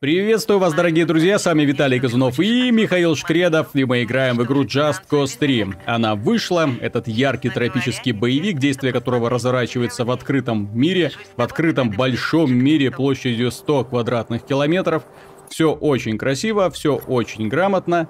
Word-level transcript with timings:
Приветствую 0.00 0.58
вас, 0.58 0.72
дорогие 0.72 1.04
друзья, 1.04 1.38
с 1.38 1.44
вами 1.44 1.64
Виталий 1.64 2.00
Казунов 2.00 2.40
и 2.40 2.70
Михаил 2.70 3.14
Шкредов, 3.14 3.68
и 3.74 3.84
мы 3.84 4.02
играем 4.02 4.38
в 4.38 4.44
игру 4.44 4.64
Just 4.64 5.02
Cause 5.10 5.36
3. 5.38 5.74
Она 5.84 6.14
вышла, 6.14 6.70
этот 6.80 7.06
яркий 7.06 7.50
тропический 7.50 8.12
боевик, 8.12 8.58
действие 8.58 8.94
которого 8.94 9.28
разворачивается 9.28 10.06
в 10.06 10.10
открытом 10.10 10.70
мире, 10.72 11.12
в 11.36 11.42
открытом 11.42 11.90
большом 11.90 12.50
мире 12.50 12.90
площадью 12.90 13.50
100 13.50 13.84
квадратных 13.84 14.46
километров. 14.46 15.02
Все 15.50 15.70
очень 15.70 16.16
красиво, 16.16 16.70
все 16.70 16.96
очень 16.96 17.48
грамотно. 17.48 18.08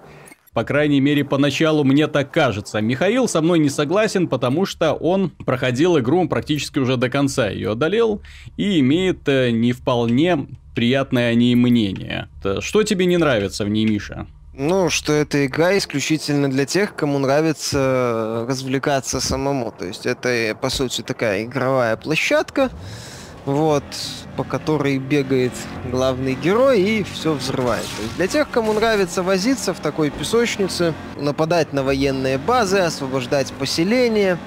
По 0.53 0.65
крайней 0.65 1.01
мере, 1.01 1.25
поначалу 1.25 1.85
мне 1.85 2.09
так 2.09 2.33
кажется. 2.33 2.81
Михаил 2.81 3.29
со 3.29 3.41
мной 3.41 3.61
не 3.61 3.71
согласен, 3.71 4.27
потому 4.27 4.67
что 4.67 4.95
он 4.95 5.31
проходил 5.31 5.99
игру 5.99 6.27
практически 6.29 6.81
уже 6.81 6.97
до 6.97 7.09
конца, 7.09 7.49
ее 7.49 7.73
одолел 7.73 8.21
и 8.57 8.81
имеет 8.81 9.29
э, 9.29 9.51
не 9.51 9.73
вполне 9.73 10.49
приятное 10.75 11.31
о 11.31 11.35
ней 11.35 11.55
мнение. 11.55 12.29
Что 12.61 12.83
тебе 12.83 13.07
не 13.07 13.17
нравится 13.17 13.65
в 13.65 13.69
ней, 13.69 13.87
Миша? 13.87 14.27
Ну, 14.53 14.91
что 14.91 15.13
эта 15.13 15.47
игра 15.47 15.79
исключительно 15.79 16.51
для 16.51 16.67
тех, 16.67 16.97
кому 16.97 17.19
нравится 17.19 18.45
развлекаться 18.49 19.21
самому. 19.21 19.73
То 19.77 19.87
есть 19.87 20.05
это, 20.05 20.59
по 20.61 20.69
сути, 20.69 21.03
такая 21.03 21.45
игровая 21.45 21.97
площадка, 21.97 22.71
вот, 23.45 23.85
по 24.37 24.45
которой 24.45 24.99
бегает 24.99 25.53
главный 25.91 26.35
герой 26.35 26.81
и 26.81 27.03
все 27.03 27.33
взрывает. 27.33 27.85
То 27.97 28.03
есть 28.03 28.17
для 28.17 28.27
тех, 28.27 28.51
кому 28.51 28.73
нравится 28.73 29.23
возиться 29.23 29.75
в 29.75 29.81
такой 29.81 30.11
песочнице, 30.11 30.95
нападать 31.17 31.73
на 31.73 31.83
военные 31.83 32.39
базы, 32.39 32.79
освобождать 32.79 33.53
поселения, 33.53 34.39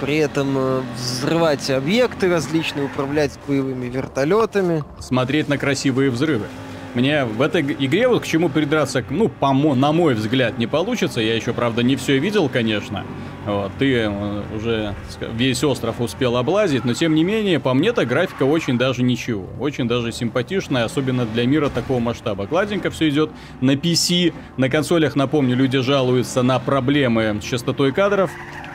при 0.00 0.16
этом 0.16 0.54
э, 0.56 0.82
взрывать 0.96 1.70
объекты 1.70 2.28
различные, 2.28 2.86
управлять 2.86 3.32
боевыми 3.46 3.86
вертолетами. 3.86 4.84
Смотреть 4.98 5.48
на 5.48 5.56
красивые 5.56 6.10
взрывы. 6.10 6.46
Мне 6.94 7.24
в 7.24 7.42
этой 7.42 7.62
игре 7.62 8.06
вот 8.06 8.22
к 8.22 8.26
чему 8.26 8.48
придраться, 8.48 9.04
ну, 9.10 9.28
по 9.28 9.52
на 9.52 9.92
мой 9.92 10.14
взгляд, 10.14 10.58
не 10.58 10.66
получится. 10.68 11.20
Я 11.20 11.34
еще, 11.34 11.52
правда, 11.52 11.82
не 11.82 11.96
все 11.96 12.18
видел, 12.18 12.48
конечно. 12.48 13.04
Вот, 13.46 13.72
ты 13.78 13.94
э, 13.94 14.42
уже 14.56 14.94
весь 15.34 15.62
остров 15.64 16.00
успел 16.00 16.36
облазить, 16.36 16.84
но 16.84 16.94
тем 16.94 17.14
не 17.14 17.24
менее, 17.24 17.60
по 17.60 17.74
мне-то 17.74 18.06
графика 18.06 18.44
очень 18.44 18.78
даже 18.78 19.02
ничего. 19.02 19.46
Очень 19.60 19.86
даже 19.86 20.12
симпатичная, 20.12 20.84
особенно 20.84 21.26
для 21.26 21.46
мира 21.46 21.68
такого 21.68 21.98
масштаба. 22.00 22.46
Гладенько 22.46 22.90
все 22.90 23.08
идет 23.10 23.30
на 23.60 23.72
PC. 23.72 24.32
На 24.56 24.70
консолях, 24.70 25.14
напомню, 25.14 25.56
люди 25.56 25.78
жалуются 25.80 26.42
на 26.42 26.58
проблемы 26.58 27.38
с 27.42 27.44
частотой 27.44 27.92
кадров. 27.92 28.30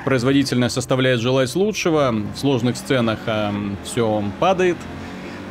Производительность 0.05 0.75
составляет 0.75 1.19
желать 1.19 1.53
лучшего. 1.55 2.11
В 2.11 2.37
сложных 2.37 2.77
сценах 2.77 3.19
а, 3.25 3.51
все 3.83 4.23
падает. 4.39 4.77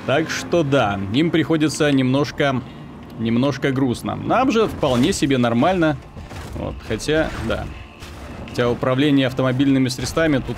Так 0.07 0.31
что 0.31 0.63
да, 0.63 0.99
им 1.13 1.31
приходится 1.31 1.91
немножко, 1.91 2.63
немножко 3.19 3.73
грустно. 3.73 4.15
Нам 4.15 4.53
же 4.53 4.69
вполне 4.69 5.13
себе 5.13 5.39
нормально. 5.39 5.97
Вот, 6.55 6.75
хотя, 6.87 7.31
да. 7.47 7.67
Хотя 8.59 8.71
управление 8.71 9.29
автомобильными 9.29 9.89
средствами 9.89 10.39
тут 10.39 10.57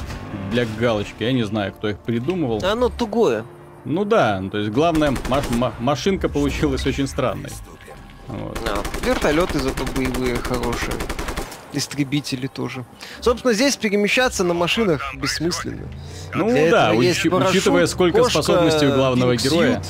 для 0.51 0.65
галочки. 0.65 1.23
Я 1.23 1.33
не 1.33 1.43
знаю, 1.43 1.75
кто 1.75 1.91
их 1.91 1.99
придумывал. 1.99 2.65
Оно 2.65 2.89
тугое. 2.89 3.45
Ну 3.85 4.07
да, 4.07 4.43
то 4.51 4.57
есть 4.57 4.71
главное, 4.71 5.15
маш 5.29 5.45
машинка 5.79 6.31
получилась 6.31 6.87
очень 6.87 7.07
странной. 7.07 7.51
Вот. 8.27 8.59
А, 8.67 8.83
вертолеты 9.07 9.59
зато 9.59 9.85
боевые 9.95 10.37
хорошие 10.37 10.95
истребители 11.75 12.47
тоже. 12.47 12.87
Собственно, 13.21 13.53
здесь 13.53 13.77
перемещаться 13.77 14.45
на 14.45 14.55
машинах 14.55 15.15
бессмысленно. 15.15 15.87
Ну 16.35 16.49
Для 16.49 16.71
да, 16.71 16.95
уч- 16.95 17.29
парашют, 17.29 17.55
учитывая 17.55 17.87
сколько 17.87 18.21
кошка, 18.21 18.43
способностей 18.43 18.87
у 18.87 18.95
главного 18.95 19.37
героя. 19.37 19.83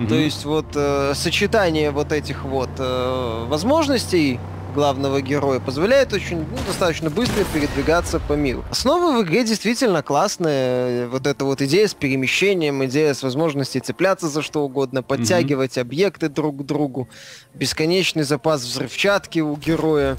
Угу. 0.00 0.08
То 0.08 0.14
есть 0.16 0.44
вот 0.44 0.66
э, 0.74 1.14
сочетание 1.14 1.92
вот 1.92 2.12
этих 2.12 2.44
вот 2.44 2.68
э, 2.76 3.44
возможностей 3.48 4.38
главного 4.74 5.22
героя 5.22 5.60
позволяет 5.60 6.12
очень 6.12 6.38
ну, 6.38 6.58
достаточно 6.66 7.08
быстро 7.08 7.44
передвигаться 7.54 8.20
по 8.20 8.34
миру. 8.34 8.64
Основа 8.70 9.16
в 9.16 9.22
игре 9.22 9.44
действительно 9.44 10.02
классная. 10.02 11.08
Вот 11.08 11.26
эта 11.26 11.44
вот 11.44 11.62
идея 11.62 11.88
с 11.88 11.94
перемещением, 11.94 12.84
идея 12.84 13.14
с 13.14 13.22
возможностью 13.22 13.80
цепляться 13.80 14.28
за 14.28 14.42
что 14.42 14.64
угодно, 14.64 15.02
подтягивать 15.02 15.76
mm-hmm. 15.76 15.82
объекты 15.82 16.28
друг 16.28 16.58
к 16.58 16.62
другу, 16.62 17.08
бесконечный 17.54 18.24
запас 18.24 18.62
взрывчатки 18.62 19.38
у 19.38 19.56
героя 19.56 20.16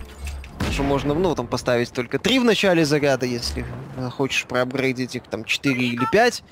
что 0.75 0.84
можно, 0.84 1.13
ну, 1.13 1.34
там 1.36 1.47
поставить 1.47 1.94
только 1.94 2.19
3 2.19 2.40
в 2.40 2.44
начале 2.44 2.84
заряда, 2.84 3.25
если 3.25 3.66
хочешь 4.12 4.46
проапгрейдить 4.46 5.16
их 5.16 5.24
там 5.24 5.46
4 5.46 5.74
или 5.74 6.06
5. 6.12 6.44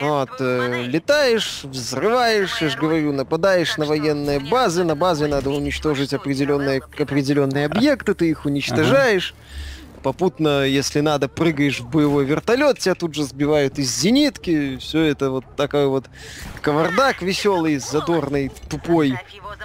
Вот, 0.00 0.30
э, 0.40 0.84
летаешь, 0.86 1.60
взрываешь, 1.64 2.62
я 2.62 2.70
же 2.70 2.78
говорю, 2.78 3.12
нападаешь 3.12 3.76
на 3.76 3.84
военные 3.84 4.40
базы, 4.40 4.82
на 4.82 4.96
базе 4.96 5.26
надо 5.26 5.50
уничтожить 5.50 6.14
определенные, 6.14 6.80
определенные 6.98 7.66
объекты, 7.66 8.14
ты 8.14 8.30
их 8.30 8.46
уничтожаешь. 8.46 9.34
Попутно, 10.02 10.64
если 10.64 11.00
надо, 11.00 11.28
прыгаешь 11.28 11.80
в 11.80 11.90
боевой 11.90 12.24
вертолет, 12.24 12.78
тебя 12.78 12.94
тут 12.94 13.14
же 13.14 13.24
сбивают 13.24 13.78
из 13.78 13.94
зенитки, 13.94 14.78
все 14.78 15.02
это 15.02 15.30
вот 15.30 15.44
такой 15.54 15.86
вот 15.86 16.06
кавардак 16.62 17.20
веселый, 17.20 17.76
задорный, 17.76 18.50
тупой. 18.70 19.18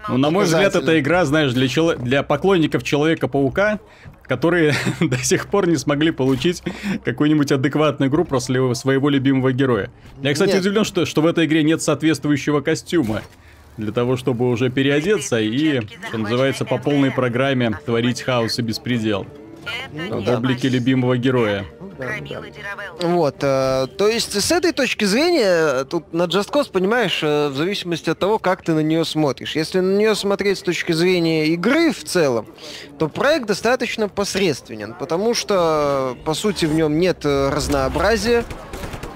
Ну, 0.08 0.18
на 0.18 0.30
мой 0.30 0.46
взгляд, 0.46 0.76
эта 0.76 1.00
игра, 1.00 1.26
знаешь, 1.26 1.54
для, 1.54 1.68
чело... 1.68 1.96
для 1.96 2.24
поклонников 2.24 2.84
Человека-паука, 2.84 3.80
которые 4.24 4.74
до 5.00 5.18
сих 5.18 5.48
пор 5.48 5.68
не 5.68 5.78
смогли 5.78 6.12
получить 6.12 6.64
какую-нибудь 7.04 7.52
адекватную 7.52 8.10
игру 8.10 8.26
после 8.26 8.74
своего 8.76 9.10
любимого 9.10 9.52
героя. 9.52 9.92
Я, 10.22 10.34
кстати, 10.34 10.52
нет. 10.52 10.62
удивлен, 10.62 10.84
что, 10.84 11.06
что 11.06 11.22
в 11.22 11.26
этой 11.26 11.46
игре 11.46 11.64
нет 11.64 11.82
соответствующего 11.82 12.62
костюма 12.62 13.22
для 13.78 13.92
того, 13.92 14.18
чтобы 14.18 14.50
уже 14.50 14.70
переодеться 14.70 15.40
и, 15.40 15.82
что 16.08 16.18
называется, 16.18 16.66
по 16.66 16.78
полной 16.78 17.12
программе 17.12 17.78
творить 17.86 18.22
хаос 18.22 18.60
и 18.60 18.62
беспредел. 18.62 19.26
В 19.92 20.30
облике 20.30 20.70
любимого 20.70 21.18
героя. 21.18 21.66
Да, 22.02 22.42
да. 23.00 23.08
Вот, 23.08 23.36
э, 23.42 23.88
то 23.98 24.08
есть 24.08 24.34
с 24.34 24.52
этой 24.52 24.72
точки 24.72 25.06
зрения, 25.06 25.84
тут 25.86 26.14
на 26.14 26.24
Just 26.24 26.52
Cause, 26.52 26.72
понимаешь, 26.72 27.22
э, 27.24 27.50
в 27.50 27.56
зависимости 27.56 28.10
от 28.10 28.20
того, 28.20 28.40
как 28.40 28.64
ты 28.64 28.74
на 28.74 28.80
нее 28.82 29.06
смотришь. 29.06 29.56
Если 29.56 29.80
на 29.80 29.98
нее 29.98 30.16
смотреть 30.16 30.60
с 30.60 30.62
точки 30.62 30.92
зрения 30.92 31.48
игры 31.48 31.92
в 31.92 32.04
целом, 32.04 32.48
то 33.00 33.10
проект 33.10 33.48
достаточно 33.48 34.10
посредственен, 34.10 34.94
потому 34.94 35.34
что, 35.34 36.18
по 36.26 36.34
сути, 36.34 36.66
в 36.66 36.74
нем 36.74 37.00
нет 37.00 37.26
э, 37.26 37.50
разнообразия, 37.50 38.46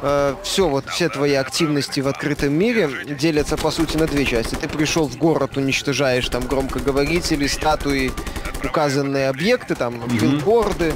э, 0.02 0.36
все, 0.44 0.68
вот 0.68 0.86
все 0.88 1.10
твои 1.10 1.34
активности 1.34 2.00
в 2.00 2.08
открытом 2.08 2.54
мире 2.54 2.90
делятся, 3.20 3.58
по 3.58 3.72
сути, 3.72 3.98
на 3.98 4.08
две 4.08 4.26
части. 4.26 4.56
Ты 4.56 4.70
пришел 4.70 5.08
в 5.08 5.18
город, 5.18 5.58
уничтожаешь 5.58 6.28
там 6.30 6.46
громкоговорители, 6.48 7.48
статуи, 7.48 8.12
указанные 8.64 9.30
объекты, 9.30 9.76
там, 9.76 10.00
билборды. 10.08 10.94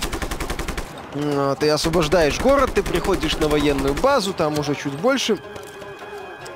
Ты 1.60 1.70
освобождаешь 1.70 2.40
город, 2.40 2.72
ты 2.76 2.84
приходишь 2.84 3.38
на 3.38 3.48
военную 3.48 3.96
базу, 3.96 4.34
там 4.34 4.60
уже 4.60 4.76
чуть 4.76 4.94
больше 4.94 5.38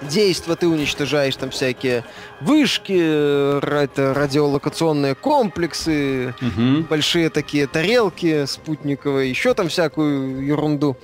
действа, 0.03 0.56
ты 0.56 0.68
уничтожаешь 0.68 1.36
там 1.36 1.50
всякие 1.50 2.03
вышки, 2.41 2.94
это 2.94 4.14
радиолокационные 4.14 5.16
комплексы, 5.16 6.36
угу. 6.41 6.84
большие 6.90 7.30
такие 7.30 7.68
тарелки 7.68 8.46
спутниковые, 8.46 9.30
еще 9.30 9.53
там 9.53 9.69
всякую 9.69 10.46
ерунду. 10.46 10.97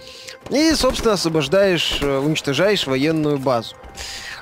И, 0.49 0.73
собственно, 0.73 1.13
освобождаешь, 1.13 1.99
э, 2.01 2.17
уничтожаешь 2.17 2.87
военную 2.87 3.37
базу. 3.37 3.75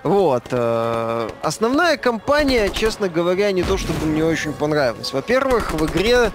Вот. 0.03 0.44
Э, 0.51 1.29
основная 1.41 1.97
кампания, 1.97 2.69
честно 2.69 3.09
говоря, 3.09 3.51
не 3.51 3.63
то 3.63 3.78
чтобы 3.78 4.06
мне 4.06 4.24
очень 4.24 4.53
понравилась. 4.53 5.13
Во-первых, 5.13 5.74
в 5.74 5.85
игре 5.85 6.31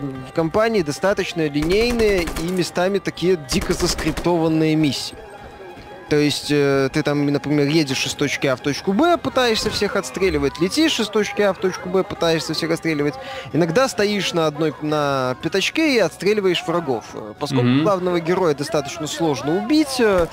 в 0.00 0.32
компании 0.32 0.82
достаточно 0.82 1.46
линейные 1.48 2.22
и 2.22 2.50
местами 2.50 2.98
такие 2.98 3.38
дико 3.50 3.72
заскриптованные 3.72 4.74
миссии. 4.76 5.16
То 6.10 6.16
есть 6.16 6.50
э, 6.50 6.90
ты 6.92 7.04
там, 7.04 7.24
например, 7.24 7.68
едешь 7.68 8.04
из 8.04 8.14
точки 8.14 8.48
А 8.48 8.56
в 8.56 8.60
точку 8.60 8.92
Б, 8.92 9.16
пытаешься 9.16 9.70
всех 9.70 9.94
отстреливать, 9.94 10.60
летишь 10.60 10.98
из 10.98 11.06
точки 11.06 11.40
А 11.42 11.52
в 11.52 11.58
точку 11.58 11.88
Б, 11.88 12.02
пытаешься 12.02 12.52
всех 12.52 12.72
отстреливать. 12.72 13.14
Иногда 13.52 13.88
стоишь 13.88 14.32
на 14.32 14.48
одной 14.48 14.74
на 14.82 15.36
пятачке 15.40 15.94
и 15.94 15.98
отстреливаешь 16.00 16.64
врагов. 16.66 17.04
Поскольку 17.38 17.64
mm-hmm. 17.64 17.82
главного 17.82 18.18
героя 18.18 18.56
достаточно 18.56 19.06
сложно 19.06 19.56
убить, 19.56 20.00
э, 20.00 20.26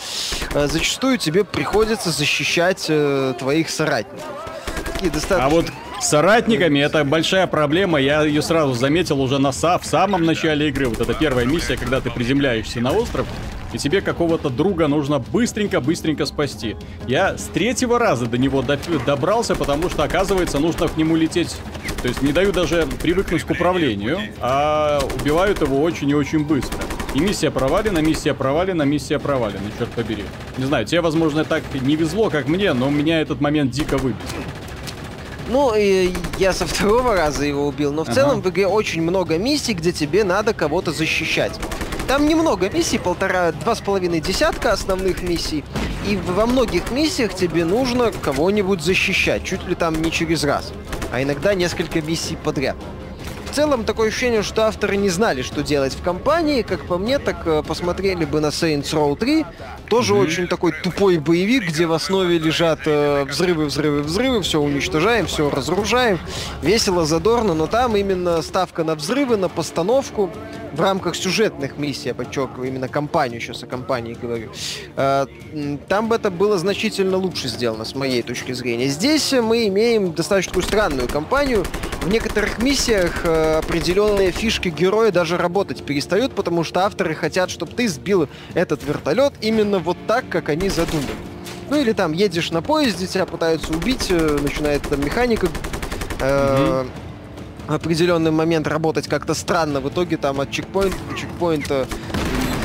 э, 0.56 0.68
зачастую 0.68 1.20
тебе 1.20 1.44
приходится 1.44 2.10
защищать 2.10 2.88
э, 2.90 3.36
твоих 3.38 3.70
соратников. 3.70 4.26
Такие 4.84 5.12
достаточно... 5.12 5.46
А 5.46 5.50
вот 5.50 5.68
соратниками 6.02 6.80
это 6.80 7.04
большая 7.04 7.48
проблема. 7.48 8.00
Я 8.00 8.24
ее 8.24 8.42
сразу 8.42 8.74
заметил 8.74 9.22
уже 9.22 9.40
на 9.40 9.52
са 9.52 9.78
в 9.78 9.86
самом 9.86 10.24
начале 10.24 10.70
игры. 10.70 10.88
Вот 10.88 11.00
это 11.00 11.14
первая 11.14 11.46
миссия, 11.46 11.78
когда 11.78 12.02
ты 12.02 12.12
приземляешься 12.12 12.80
на 12.82 12.92
остров 12.92 13.28
и 13.74 13.78
тебе 13.78 14.02
какого-то 14.02 14.50
друга 14.50 14.88
нужно 14.88 15.20
быстренько-быстренько 15.20 16.26
спасти. 16.26 16.76
Я 17.08 17.38
с 17.38 17.46
третьего 17.46 18.00
раза 18.00 18.26
до 18.26 18.38
него 18.38 18.64
добрался, 19.06 19.56
потому 19.56 19.90
что, 19.90 20.04
оказывается, 20.04 20.60
нужно 20.60 20.88
к 20.88 20.98
нему 20.98 21.16
лететь. 21.16 21.56
То 22.02 22.08
есть 22.08 22.22
не 22.22 22.32
даю 22.32 22.52
даже 22.52 22.88
привыкнуть 23.02 23.44
к 23.44 23.50
управлению, 23.50 24.20
а 24.40 25.00
убивают 25.20 25.62
его 25.62 25.82
очень 25.82 26.10
и 26.10 26.16
очень 26.16 26.46
быстро. 26.46 26.80
И 27.14 27.20
миссия 27.20 27.50
провалена, 27.50 28.00
миссия 28.00 28.34
провалена, 28.34 28.84
миссия 28.84 29.20
провалена, 29.20 29.72
черт 29.78 29.90
побери. 29.92 30.24
Не 30.58 30.66
знаю, 30.66 30.86
тебе, 30.86 31.02
возможно, 31.02 31.44
так 31.44 31.64
не 31.82 31.96
везло, 31.96 32.30
как 32.30 32.48
мне, 32.48 32.74
но 32.74 32.90
меня 32.90 33.22
этот 33.22 33.42
момент 33.42 33.72
дико 33.72 33.98
выбесил. 33.98 34.38
Ну, 35.50 35.74
и 35.76 36.14
я 36.38 36.52
со 36.52 36.68
второго 36.68 37.16
раза 37.16 37.46
его 37.46 37.68
убил, 37.68 37.94
но 37.94 38.04
в 38.04 38.10
ага. 38.10 38.16
целом 38.16 38.42
в 38.42 38.50
игре 38.50 38.68
очень 38.68 39.02
много 39.02 39.38
миссий, 39.38 39.74
где 39.74 39.92
тебе 39.92 40.24
надо 40.24 40.54
кого-то 40.54 40.92
защищать. 40.92 41.54
Там 42.08 42.28
немного 42.28 42.70
миссий, 42.70 42.98
полтора, 42.98 43.52
два 43.52 43.76
с 43.76 43.82
половиной 43.82 44.22
десятка 44.22 44.72
основных 44.72 45.24
миссий. 45.24 45.64
И 46.08 46.16
во 46.16 46.46
многих 46.46 46.92
миссиях 46.92 47.34
тебе 47.34 47.66
нужно 47.66 48.12
кого-нибудь 48.22 48.82
защищать, 48.82 49.44
чуть 49.44 49.66
ли 49.68 49.76
там 49.76 50.02
не 50.02 50.12
через 50.12 50.44
раз, 50.44 50.72
а 51.12 51.22
иногда 51.22 51.54
несколько 51.54 52.02
миссий 52.02 52.38
подряд. 52.38 52.78
В 53.48 53.56
целом 53.58 53.86
такое 53.86 54.10
ощущение, 54.10 54.44
что 54.44 54.68
авторы 54.68 54.98
не 54.98 55.10
знали, 55.10 55.42
что 55.42 55.64
делать 55.64 55.94
в 55.94 56.04
компании. 56.04 56.62
Как 56.62 56.86
по 56.86 56.98
мне, 56.98 57.18
так 57.18 57.38
э, 57.46 57.64
посмотрели 57.66 58.26
бы 58.26 58.40
на 58.40 58.48
Saints 58.48 58.94
Row 58.94 59.18
3. 59.18 59.46
Тоже 59.90 60.14
mm-hmm. 60.14 60.22
очень 60.22 60.48
такой 60.48 60.74
тупой 60.84 61.18
боевик, 61.18 61.68
где 61.68 61.88
в 61.88 61.94
основе 61.94 62.38
лежат 62.38 62.82
э, 62.86 63.24
взрывы, 63.24 63.66
взрывы, 63.66 64.02
взрывы, 64.02 64.42
все 64.42 64.60
уничтожаем, 64.60 65.28
все 65.28 65.50
разоружаем. 65.50 66.20
Весело, 66.62 67.06
задорно, 67.06 67.54
но 67.54 67.68
там 67.68 67.96
именно 67.96 68.42
ставка 68.42 68.84
на 68.84 68.96
взрывы, 68.96 69.38
на 69.38 69.50
постановку 69.50 70.30
в 70.74 70.82
рамках 70.82 71.16
сюжетных 71.16 71.78
миссий, 71.78 72.10
я 72.10 72.16
подчеркиваю, 72.16 72.68
именно 72.68 72.88
компанию, 72.88 73.42
сейчас 73.42 73.64
о 73.64 73.68
компании 73.68 74.18
говорю, 74.22 74.52
э, 74.96 75.26
там 75.88 76.08
бы 76.08 76.16
это 76.16 76.30
было 76.30 76.58
значительно 76.58 77.18
лучше 77.18 77.48
сделано, 77.48 77.86
с 77.86 77.96
моей 77.96 78.22
точки 78.22 78.52
зрения. 78.52 78.88
Здесь 78.88 79.34
мы 79.34 79.68
имеем 79.68 80.14
достаточно 80.14 80.62
странную 80.62 81.08
компанию. 81.08 81.66
В 82.02 82.10
некоторых 82.10 82.62
миссиях 82.62 83.26
э, 83.38 83.58
определенные 83.60 84.32
фишки 84.32 84.70
героя 84.70 85.12
даже 85.12 85.38
работать 85.38 85.84
перестают, 85.84 86.34
потому 86.34 86.64
что 86.64 86.82
авторы 86.82 87.16
хотят, 87.16 87.50
чтобы 87.50 87.72
ты 87.74 87.88
сбил 87.88 88.28
этот 88.54 88.84
вертолет 88.84 89.34
именно 89.42 89.80
вот 89.80 89.98
так, 90.08 90.28
как 90.30 90.50
они 90.50 90.70
задумали. 90.70 91.08
Ну 91.70 91.80
или 91.80 91.92
там 91.92 92.14
едешь 92.14 92.52
на 92.52 92.62
поезде, 92.62 93.08
тебя 93.08 93.26
пытаются 93.26 93.72
убить, 93.74 94.08
э, 94.10 94.38
начинает 94.42 94.84
там 94.84 95.04
механика 95.04 95.48
э, 96.20 96.24
mm-hmm 96.24 96.90
определенный 97.68 98.32
момент 98.32 98.68
работать 98.68 99.08
как-то 99.08 99.34
странно. 99.34 99.82
В 99.82 99.90
итоге 99.90 100.18
там 100.18 100.40
от 100.40 100.52
чекпоинта 100.52 100.98
до 101.10 101.18
чекпоинта 101.18 101.88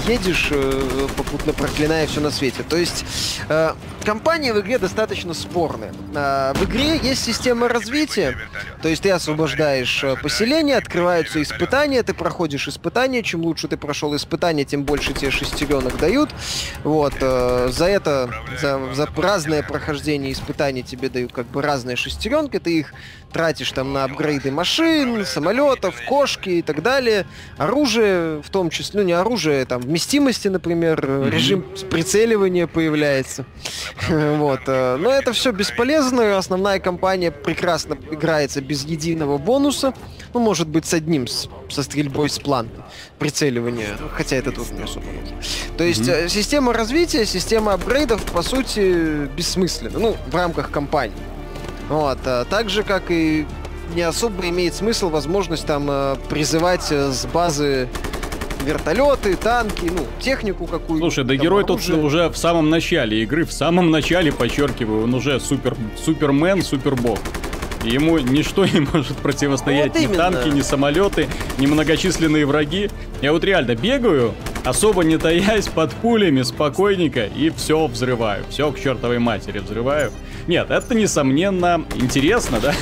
едешь, 0.06 0.48
э, 0.50 1.08
попутно 1.16 1.52
проклиная 1.52 2.06
все 2.06 2.20
на 2.20 2.30
свете. 2.30 2.62
То 2.68 2.76
есть 2.76 3.04
э, 3.48 3.72
компания 4.02 4.52
в 4.52 4.60
игре 4.60 4.78
достаточно 4.78 5.34
спорная. 5.34 5.92
Э, 6.14 6.52
в 6.54 6.64
игре 6.64 6.96
есть 6.96 7.24
система 7.24 7.68
развития, 7.68 8.36
то 8.82 8.88
есть 8.88 9.02
ты 9.02 9.10
освобождаешь 9.10 10.04
э, 10.04 10.16
поселение, 10.22 10.76
открываются 10.76 11.40
испытания, 11.42 12.02
ты 12.02 12.14
проходишь 12.14 12.68
испытания, 12.68 13.22
чем 13.22 13.42
лучше 13.42 13.68
ты 13.68 13.76
прошел 13.76 14.14
испытания, 14.16 14.64
тем 14.64 14.84
больше 14.84 15.12
тебе 15.12 15.30
шестеренок 15.30 15.98
дают. 15.98 16.30
Вот, 16.84 17.14
э, 17.20 17.68
за 17.70 17.86
это, 17.86 18.30
за, 18.60 18.80
за 18.94 19.08
разное 19.16 19.62
прохождение 19.62 20.32
испытаний 20.32 20.82
тебе 20.82 21.08
дают 21.08 21.32
как 21.32 21.46
бы 21.46 21.62
разные 21.62 21.96
шестеренки, 21.96 22.58
ты 22.58 22.80
их 22.80 22.94
тратишь 23.32 23.72
там 23.72 23.92
на 23.92 24.04
апгрейды 24.04 24.50
машин, 24.50 25.24
самолетов, 25.24 25.94
кошки 26.06 26.50
и 26.50 26.62
так 26.62 26.82
далее. 26.82 27.26
Оружие, 27.56 28.42
в 28.42 28.50
том 28.50 28.70
числе, 28.70 29.00
ну 29.00 29.06
не 29.06 29.12
оружие, 29.12 29.64
там, 29.64 29.80
вместимости, 29.80 30.48
например, 30.48 31.00
mm-hmm. 31.00 31.30
режим 31.30 31.66
прицеливания 31.90 32.66
появляется. 32.66 33.44
вот. 34.08 34.60
Э, 34.66 34.96
но 34.96 35.10
это 35.10 35.32
все 35.32 35.52
бесполезно, 35.52 36.36
основная 36.36 36.78
кампания 36.80 37.30
прекрасно 37.30 37.96
играется 38.10 38.60
без 38.60 38.84
единого 38.84 39.38
бонуса. 39.38 39.94
Ну, 40.34 40.40
может 40.40 40.68
быть, 40.68 40.86
с 40.86 40.94
одним, 40.94 41.26
с, 41.26 41.48
со 41.68 41.82
стрельбой 41.82 42.30
с 42.30 42.38
план 42.38 42.68
прицеливания, 43.18 43.96
хотя 44.14 44.36
это 44.36 44.50
тут 44.50 44.70
не 44.72 44.82
особо 44.82 45.06
нужно. 45.06 45.36
То 45.76 45.84
есть 45.84 46.02
mm-hmm. 46.02 46.28
система 46.28 46.72
развития, 46.72 47.26
система 47.26 47.74
апгрейдов, 47.74 48.22
по 48.32 48.42
сути, 48.42 49.26
бессмысленна, 49.36 49.98
ну, 49.98 50.16
в 50.26 50.34
рамках 50.34 50.70
кампании. 50.70 51.16
Вот. 51.88 52.18
А 52.24 52.44
так 52.44 52.70
же, 52.70 52.82
как 52.82 53.10
и 53.10 53.46
не 53.94 54.02
особо 54.02 54.48
имеет 54.48 54.74
смысл 54.74 55.10
возможность 55.10 55.66
там 55.66 55.88
э, 55.90 56.16
призывать 56.30 56.90
с 56.90 57.26
базы 57.26 57.88
вертолеты, 58.62 59.36
танки, 59.36 59.90
ну, 59.94 60.06
технику 60.20 60.66
какую-то. 60.66 61.04
Слушай, 61.04 61.24
да 61.24 61.34
герой 61.36 61.64
оружие. 61.64 61.96
тут 61.96 62.04
уже 62.04 62.28
в 62.28 62.36
самом 62.36 62.70
начале 62.70 63.22
игры, 63.22 63.44
в 63.44 63.52
самом 63.52 63.90
начале, 63.90 64.32
подчеркиваю, 64.32 65.04
он 65.04 65.14
уже 65.14 65.40
супер, 65.40 65.76
супермен, 65.96 66.62
супербог. 66.62 67.18
Ему 67.84 68.18
ничто 68.18 68.64
не 68.72 68.80
может 68.80 69.16
противостоять, 69.18 69.92
вот 69.92 69.98
ни 69.98 70.04
именно. 70.04 70.30
танки, 70.30 70.48
ни 70.48 70.60
самолеты, 70.62 71.28
ни 71.58 71.66
многочисленные 71.66 72.46
враги. 72.46 72.90
Я 73.20 73.32
вот 73.32 73.44
реально 73.44 73.74
бегаю, 73.74 74.34
особо 74.64 75.04
не 75.04 75.18
таясь 75.18 75.68
под 75.68 75.92
пулями, 75.92 76.42
спокойненько, 76.42 77.26
и 77.26 77.50
все 77.50 77.86
взрываю. 77.86 78.44
Все 78.50 78.70
к 78.70 78.80
чертовой 78.80 79.18
матери 79.18 79.58
взрываю. 79.58 80.12
Нет, 80.46 80.70
это 80.70 80.94
несомненно 80.94 81.84
интересно, 81.96 82.58
да? 82.60 82.74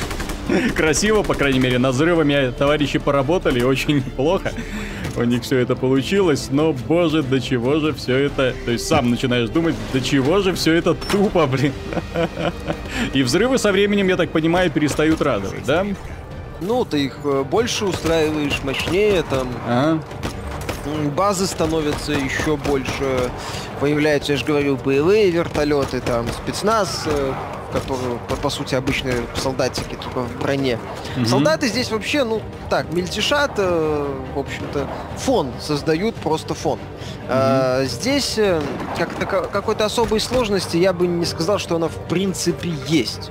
Красиво, 0.77 1.23
по 1.23 1.35
крайней 1.35 1.61
мере, 1.61 1.79
над 1.79 1.95
взрывами 1.95 2.53
товарищи 2.57 2.99
поработали 2.99 3.63
очень 3.63 3.97
неплохо. 3.97 4.53
У 5.17 5.25
них 5.25 5.43
все 5.43 5.59
это 5.59 5.77
получилось, 5.77 6.49
но, 6.51 6.73
боже, 6.73 7.23
до 7.23 7.41
чего 7.41 7.81
же 7.81 7.93
все 7.93 8.17
это... 8.17 8.55
То 8.65 8.71
есть 8.71 8.87
сам 8.87 9.11
начинаешь 9.11 9.49
думать, 9.49 9.75
до 9.93 10.01
чего 10.01 10.41
же 10.41 10.55
все 10.55 10.75
это 10.75 10.95
тупо, 10.95 11.47
блин. 11.47 11.73
И 13.15 13.23
взрывы 13.23 13.59
со 13.59 13.73
временем, 13.73 14.09
я 14.09 14.17
так 14.17 14.31
понимаю, 14.31 14.71
перестают 14.71 15.21
радовать, 15.21 15.65
да? 15.65 15.87
Ну, 16.61 16.85
ты 16.85 17.05
их 17.05 17.19
э, 17.25 17.43
больше 17.43 17.87
устраиваешь, 17.87 18.63
мощнее, 18.63 19.23
там... 19.29 19.49
Ага. 19.67 20.03
Базы 21.15 21.47
становятся 21.47 22.13
еще 22.13 22.57
больше. 22.57 23.31
Появляются, 23.81 24.33
я 24.33 24.39
же 24.39 24.45
говорю, 24.45 24.77
боевые 24.77 25.31
вертолеты, 25.31 26.01
там, 26.01 26.27
спецназ, 26.29 27.07
которые, 27.73 28.19
по, 28.29 28.37
по 28.37 28.51
сути, 28.51 28.75
обычные 28.75 29.17
солдатики, 29.35 29.95
только 29.95 30.21
в 30.21 30.39
броне. 30.39 30.79
Mm-hmm. 31.17 31.27
Солдаты 31.27 31.69
здесь 31.69 31.91
вообще, 31.91 32.25
ну, 32.25 32.43
так, 32.69 32.93
мельтешат, 32.93 33.53
э, 33.57 34.15
в 34.35 34.39
общем-то, 34.39 34.87
фон 35.17 35.53
создают, 35.61 36.15
просто 36.17 36.55
фон. 36.55 36.79
Mm-hmm. 36.79 37.27
А, 37.29 37.85
здесь 37.85 38.39
э, 38.39 38.61
как 38.99 39.51
какой-то 39.51 39.85
особой 39.85 40.21
сложности 40.21 40.77
я 40.77 40.93
бы 40.93 41.07
не 41.07 41.25
сказал, 41.25 41.59
что 41.59 41.77
она 41.77 41.89
в 41.89 42.09
принципе 42.09 42.73
есть. 42.89 43.31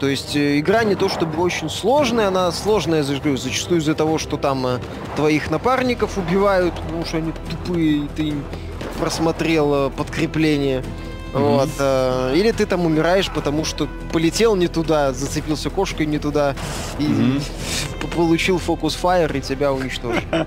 То 0.00 0.08
есть 0.08 0.36
э, 0.36 0.58
игра 0.58 0.84
не 0.84 0.94
то 0.94 1.08
чтобы 1.08 1.40
очень 1.42 1.70
сложная, 1.70 2.28
она 2.28 2.50
сложная 2.52 3.02
зачастую 3.02 3.80
из-за 3.80 3.94
того, 3.94 4.18
что 4.18 4.36
там 4.36 4.80
твоих 5.16 5.50
напарников 5.50 6.18
убивают, 6.18 6.74
потому 6.74 7.04
что 7.04 7.18
они 7.18 7.32
тупые, 7.50 8.04
и 8.04 8.08
ты 8.16 8.34
просмотрел 8.98 9.90
подкрепление. 9.90 10.82
Mm-hmm. 11.32 11.56
Вот, 11.56 11.68
э, 11.78 12.34
или 12.36 12.52
ты 12.52 12.64
там 12.64 12.86
умираешь, 12.86 13.30
потому 13.30 13.64
что 13.64 13.86
полетел 14.12 14.56
не 14.56 14.66
туда, 14.66 15.12
зацепился 15.12 15.68
кошкой 15.68 16.06
не 16.06 16.18
туда 16.18 16.54
и 16.98 17.02
mm-hmm. 17.02 18.14
получил 18.14 18.58
фокус 18.58 18.94
фаер 18.94 19.34
и 19.36 19.40
тебя 19.40 19.72
уничтожил. 19.72 20.22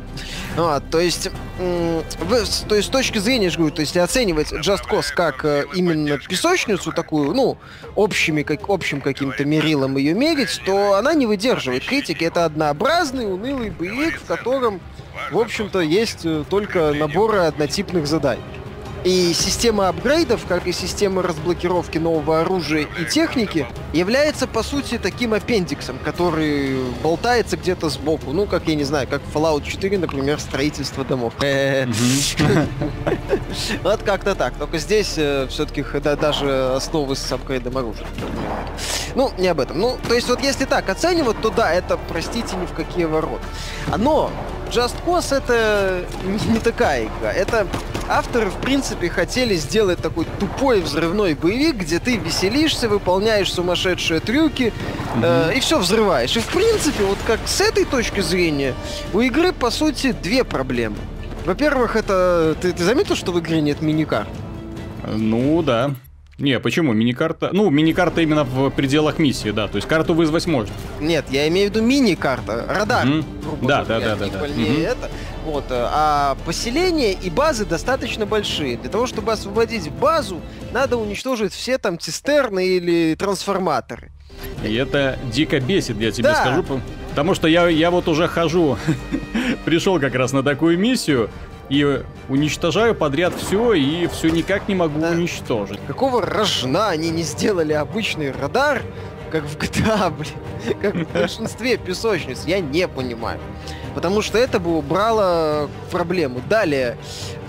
вот, 0.56 0.84
то 0.90 1.00
есть, 1.00 1.30
то 1.58 2.76
есть 2.76 2.88
с 2.88 2.90
точки 2.90 3.20
зрения, 3.20 3.48
я 3.48 3.52
говорю, 3.52 3.74
то 3.76 3.82
есть 3.82 3.96
оценивать 3.96 4.52
Just 4.52 4.90
Cause 4.90 5.14
как 5.14 5.46
э, 5.46 5.66
именно 5.76 6.18
песочницу 6.18 6.92
такую, 6.92 7.34
ну, 7.34 7.58
общими, 7.96 8.42
как, 8.42 8.70
общим 8.70 9.02
каким-то 9.02 9.46
мерилом 9.46 9.98
ее 9.98 10.16
мерить, 10.16 10.62
то 10.66 10.96
она 10.96 11.14
не 11.14 11.28
выдерживает 11.28 11.86
критики. 11.86 12.24
Это 12.24 12.46
однообразный, 12.46 13.32
унылый 13.32 13.70
боевик, 13.70 14.20
в 14.20 14.26
котором, 14.26 14.82
в 15.32 15.38
общем-то, 15.38 15.80
есть 15.80 16.22
э, 16.24 16.44
только 16.50 16.92
наборы 16.94 17.40
однотипных 17.40 18.08
заданий. 18.08 18.42
И 19.04 19.34
система 19.34 19.88
апгрейдов, 19.88 20.46
как 20.48 20.68
и 20.68 20.72
система 20.72 21.24
разблокировки 21.24 21.98
нового 21.98 22.42
оружия 22.42 22.88
и 23.00 23.06
техники, 23.06 23.66
является, 23.94 24.48
по 24.48 24.62
сути, 24.62 25.00
таким 25.00 25.34
аппендиксом, 25.34 25.98
который 26.04 26.84
болтается 27.02 27.58
где-то 27.58 27.90
сбоку. 27.90 28.32
Ну, 28.32 28.46
как, 28.46 28.68
я 28.68 28.76
не 28.76 28.84
знаю, 28.84 29.08
как 29.08 29.22
Fallout 29.34 29.64
4, 29.64 29.98
например, 29.98 30.40
строительство 30.40 31.04
домов. 31.04 31.34
Вот 33.84 34.04
как-то 34.04 34.36
так. 34.36 34.54
Только 34.56 34.78
здесь 34.78 35.16
э, 35.18 35.48
все-таки 35.50 35.84
даже 36.02 36.74
основы 36.76 37.16
с 37.16 37.32
апгрейдом 37.32 37.78
оружия. 37.78 38.06
Ну, 39.16 39.32
не 39.38 39.48
об 39.48 39.60
этом. 39.60 39.80
Ну, 39.80 39.98
то 40.08 40.14
есть 40.14 40.28
вот 40.30 40.42
если 40.42 40.66
так 40.66 40.90
оценивать, 40.90 41.42
то 41.42 41.50
да, 41.50 41.72
это, 41.72 41.98
простите, 41.98 42.56
ни 42.56 42.66
в 42.66 42.74
какие 42.74 43.06
ворота. 43.06 43.44
Но 43.98 44.32
Just 44.72 44.96
Cause 45.06 45.36
это 45.36 46.06
не 46.24 46.60
такая 46.60 47.06
игра. 47.06 47.34
Это 47.34 47.68
авторы, 48.08 48.50
в 48.50 48.58
принципе, 48.58 49.10
хотели 49.10 49.56
сделать 49.56 50.00
такой 50.00 50.26
тупой 50.40 50.80
взрывной 50.82 51.34
боевик, 51.34 51.76
где 51.76 52.00
ты 52.00 52.16
веселишься, 52.16 52.88
выполняешь 52.88 53.52
сумасшедшие 53.52 54.22
трюки 54.22 54.72
mm-hmm. 55.16 55.52
э, 55.52 55.58
и 55.58 55.60
все 55.60 55.78
взрываешь. 55.78 56.36
И, 56.38 56.40
в 56.40 56.48
принципе, 56.48 57.04
вот 57.04 57.18
как 57.28 57.40
с 57.46 57.60
этой 57.60 57.84
точки 57.84 58.22
зрения, 58.22 58.74
у 59.14 59.20
игры, 59.20 59.52
по 59.52 59.72
сути, 59.72 60.14
две 60.14 60.44
проблемы. 60.44 60.98
Во-первых, 61.46 61.96
это... 61.96 62.56
Ты, 62.62 62.72
ты 62.72 62.84
заметил, 62.84 63.16
что 63.16 63.32
в 63.32 63.40
игре 63.40 63.62
нет 63.62 63.82
миникар? 63.82 64.26
Ну, 65.06 65.62
да. 65.64 65.92
Не, 66.42 66.60
почему? 66.60 66.92
Мини-карта... 66.94 67.52
Ну, 67.54 67.70
мини-карта 67.70 68.22
именно 68.22 68.44
в 68.44 68.72
пределах 68.72 69.20
миссии, 69.20 69.52
да. 69.52 69.68
То 69.68 69.76
есть 69.76 69.88
карту 69.88 70.16
вызвать 70.16 70.48
можно. 70.48 70.74
Нет, 71.00 71.26
я 71.30 71.48
имею 71.48 71.70
в 71.70 71.74
виду 71.76 71.86
мини-карта. 71.86 72.66
Радар. 72.68 73.06
Mm-hmm. 73.06 73.68
Да, 73.68 73.86
да, 73.86 74.00
да, 74.00 74.16
да, 74.16 74.26
да. 74.28 74.48
Mm-hmm. 74.48 74.84
это. 74.88 75.12
Вот. 75.46 75.66
Э, 75.70 75.88
а 75.92 76.36
поселения 76.46 77.14
и 77.14 77.30
базы 77.30 77.66
достаточно 77.66 78.26
большие. 78.26 78.78
Для 78.78 78.90
того, 78.90 79.06
чтобы 79.06 79.32
освободить 79.32 79.92
базу, 79.92 80.42
надо 80.74 80.98
уничтожить 80.98 81.54
все 81.54 81.78
там 81.78 82.00
цистерны 82.00 82.66
или 82.68 83.16
трансформаторы. 83.16 84.12
И 84.66 84.74
это 84.74 85.20
дико 85.32 85.60
бесит, 85.60 86.00
я 86.00 86.12
тебе 86.12 86.30
Да. 86.30 86.36
скажу. 86.36 86.64
по- 86.64 86.82
Потому 87.10 87.36
что 87.36 87.48
я, 87.48 87.68
я 87.68 87.92
вот 87.92 88.08
уже 88.08 88.28
хожу, 88.28 88.78
пришел 89.66 90.00
как 90.00 90.16
раз 90.16 90.32
на 90.32 90.42
такую 90.42 90.80
миссию, 90.80 91.30
и 91.72 92.04
уничтожаю 92.28 92.94
подряд 92.94 93.34
все, 93.36 93.74
и 93.74 94.08
все 94.08 94.30
никак 94.30 94.68
не 94.68 94.76
могу 94.76 95.00
Да. 95.00 95.12
уничтожить. 95.12 95.80
Какого 95.88 96.22
рожна 96.22 96.90
они 96.90 97.10
не 97.10 97.24
сделали 97.24 97.72
обычный 97.72 98.32
радар, 98.32 98.82
как 99.32 99.46
в 99.46 99.58
GTA, 99.58 100.12
блин, 100.18 100.78
как 100.82 100.96
в 100.96 101.14
большинстве 101.14 101.78
песочниц, 101.78 102.44
я 102.46 102.60
не 102.60 102.88
понимаю. 102.90 103.40
Потому 103.96 104.22
что 104.22 104.38
это 104.38 104.60
бы 104.60 104.78
убрало 104.78 105.70
проблему. 105.92 106.42
Далее, 106.50 106.98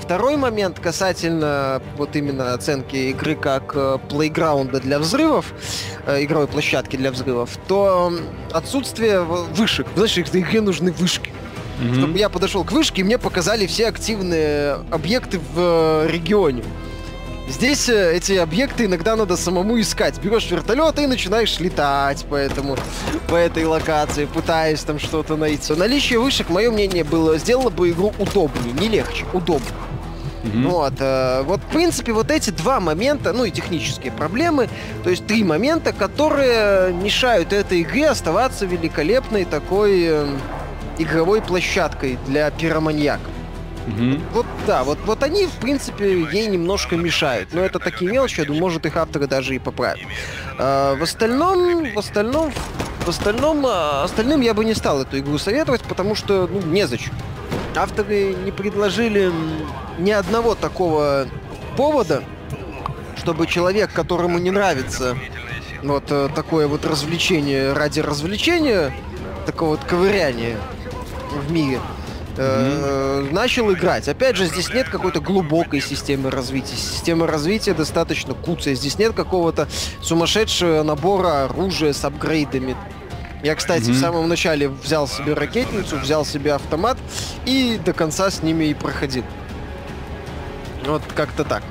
второй 0.00 0.36
момент 0.36 0.78
касательно 0.80 1.80
вот 1.96 2.14
именно 2.16 2.54
оценки 2.54 2.96
игры 3.10 3.34
как 3.36 3.72
э, 3.74 3.98
плейграунда 4.08 4.80
для 4.80 4.98
взрывов, 4.98 5.52
э, 6.06 6.22
игровой 6.24 6.46
площадки 6.48 6.96
для 6.96 7.10
взрывов, 7.12 7.50
то 7.68 8.12
отсутствие 8.52 9.20
вышек. 9.22 9.86
Знаешь, 9.94 10.14
в 10.16 10.34
игре 10.36 10.60
нужны 10.60 10.92
вышки. 10.92 11.21
Мгм. 11.82 11.94
Чтобы 11.94 12.18
я 12.18 12.28
подошел 12.28 12.64
к 12.64 12.72
вышке, 12.72 13.00
и 13.00 13.04
мне 13.04 13.18
показали 13.18 13.66
все 13.66 13.88
активные 13.88 14.78
объекты 14.90 15.38
в 15.38 15.56
э, 15.56 16.08
регионе. 16.10 16.62
Здесь 17.48 17.88
э, 17.88 18.16
эти 18.16 18.34
объекты 18.34 18.84
иногда 18.84 19.16
надо 19.16 19.36
самому 19.36 19.80
искать. 19.80 20.18
Берешь 20.22 20.48
вертолет 20.50 20.98
и 21.00 21.06
начинаешь 21.06 21.58
летать 21.58 22.24
по 22.26 22.36
этому, 22.36 22.76
по 23.28 23.34
этой 23.34 23.64
локации, 23.64 24.26
пытаясь 24.26 24.80
там 24.82 24.98
что-то 25.00 25.36
найти. 25.36 25.72
Наличие 25.74 26.20
вышек, 26.20 26.50
мое 26.50 26.70
мнение, 26.70 27.02
было 27.02 27.36
сделало 27.38 27.70
бы 27.70 27.90
игру 27.90 28.12
удобнее, 28.18 28.72
не 28.72 28.88
легче, 28.88 29.24
удобнее. 29.32 29.72
Мгм. 30.44 30.68
Вот, 30.70 30.94
э, 30.98 31.42
вот, 31.42 31.60
в 31.60 31.72
принципе, 31.72 32.12
вот 32.12 32.30
эти 32.30 32.50
два 32.50 32.80
момента, 32.80 33.32
ну 33.32 33.44
и 33.44 33.50
технические 33.50 34.12
проблемы, 34.12 34.68
то 35.02 35.10
есть 35.10 35.26
три 35.26 35.44
момента, 35.44 35.92
которые 35.92 36.92
мешают 36.92 37.52
этой 37.52 37.82
игре 37.82 38.08
оставаться 38.08 38.66
великолепной 38.66 39.44
такой 39.44 40.02
э, 40.04 40.26
игровой 40.98 41.42
площадкой 41.42 42.18
для 42.26 42.50
пироманьяка. 42.50 43.30
Мгм. 43.86 44.22
Вот 44.32 44.46
да, 44.66 44.84
вот, 44.84 44.98
вот 45.06 45.22
они, 45.22 45.46
в 45.46 45.56
принципе, 45.60 46.22
ей 46.32 46.46
немножко 46.46 46.96
мешают. 46.96 47.52
Но 47.52 47.62
это 47.62 47.78
такие 47.78 48.10
мелочи, 48.10 48.40
я 48.40 48.46
думаю, 48.46 48.60
может, 48.62 48.86
их 48.86 48.96
авторы 48.96 49.26
даже 49.26 49.54
и 49.54 49.58
поправят. 49.58 50.00
А, 50.58 50.94
в 50.94 51.02
остальном, 51.02 51.92
в 51.92 51.98
остальном, 51.98 52.52
в 53.04 53.08
остальном, 53.08 53.64
а, 53.66 54.04
остальным 54.04 54.40
я 54.40 54.54
бы 54.54 54.64
не 54.64 54.74
стал 54.74 55.02
эту 55.02 55.18
игру 55.18 55.38
советовать, 55.38 55.82
потому 55.82 56.14
что, 56.14 56.48
ну, 56.50 56.60
незачем. 56.62 57.12
Авторы 57.74 58.34
не 58.34 58.52
предложили 58.52 59.32
ни 59.98 60.10
одного 60.10 60.54
такого 60.54 61.26
повода, 61.76 62.22
чтобы 63.16 63.46
человек, 63.46 63.92
которому 63.92 64.38
не 64.38 64.50
нравится 64.50 65.16
вот 65.82 66.04
э, 66.10 66.28
такое 66.34 66.68
вот 66.68 66.84
развлечение 66.84 67.72
ради 67.72 68.00
развлечения, 68.00 68.92
такого 69.46 69.70
вот 69.70 69.80
ковыряния 69.84 70.56
в 71.38 71.50
мире, 71.52 71.80
э, 72.36 73.28
начал 73.30 73.72
играть. 73.72 74.08
Опять 74.08 74.36
же, 74.36 74.46
здесь 74.46 74.72
нет 74.72 74.88
какой-то 74.88 75.20
глубокой 75.20 75.80
системы 75.80 76.30
развития. 76.30 76.76
Система 76.76 77.26
развития 77.26 77.74
достаточно 77.74 78.34
куцая. 78.34 78.74
Здесь 78.74 78.98
нет 78.98 79.12
какого-то 79.14 79.68
сумасшедшего 80.00 80.82
набора 80.82 81.44
оружия 81.44 81.92
с 81.92 82.04
апгрейдами. 82.04 82.76
Я, 83.42 83.56
кстати, 83.56 83.84
Мгм. 83.84 83.92
в 83.92 83.98
самом 83.98 84.28
начале 84.28 84.68
взял 84.68 85.08
себе 85.08 85.34
ракетницу, 85.34 85.96
взял 85.98 86.24
себе 86.24 86.54
автомат 86.54 86.96
и 87.44 87.78
до 87.84 87.92
конца 87.92 88.30
с 88.30 88.42
ними 88.42 88.66
и 88.66 88.74
проходил. 88.74 89.24
Вот 90.86 91.02
как-то 91.14 91.44
так. 91.44 91.62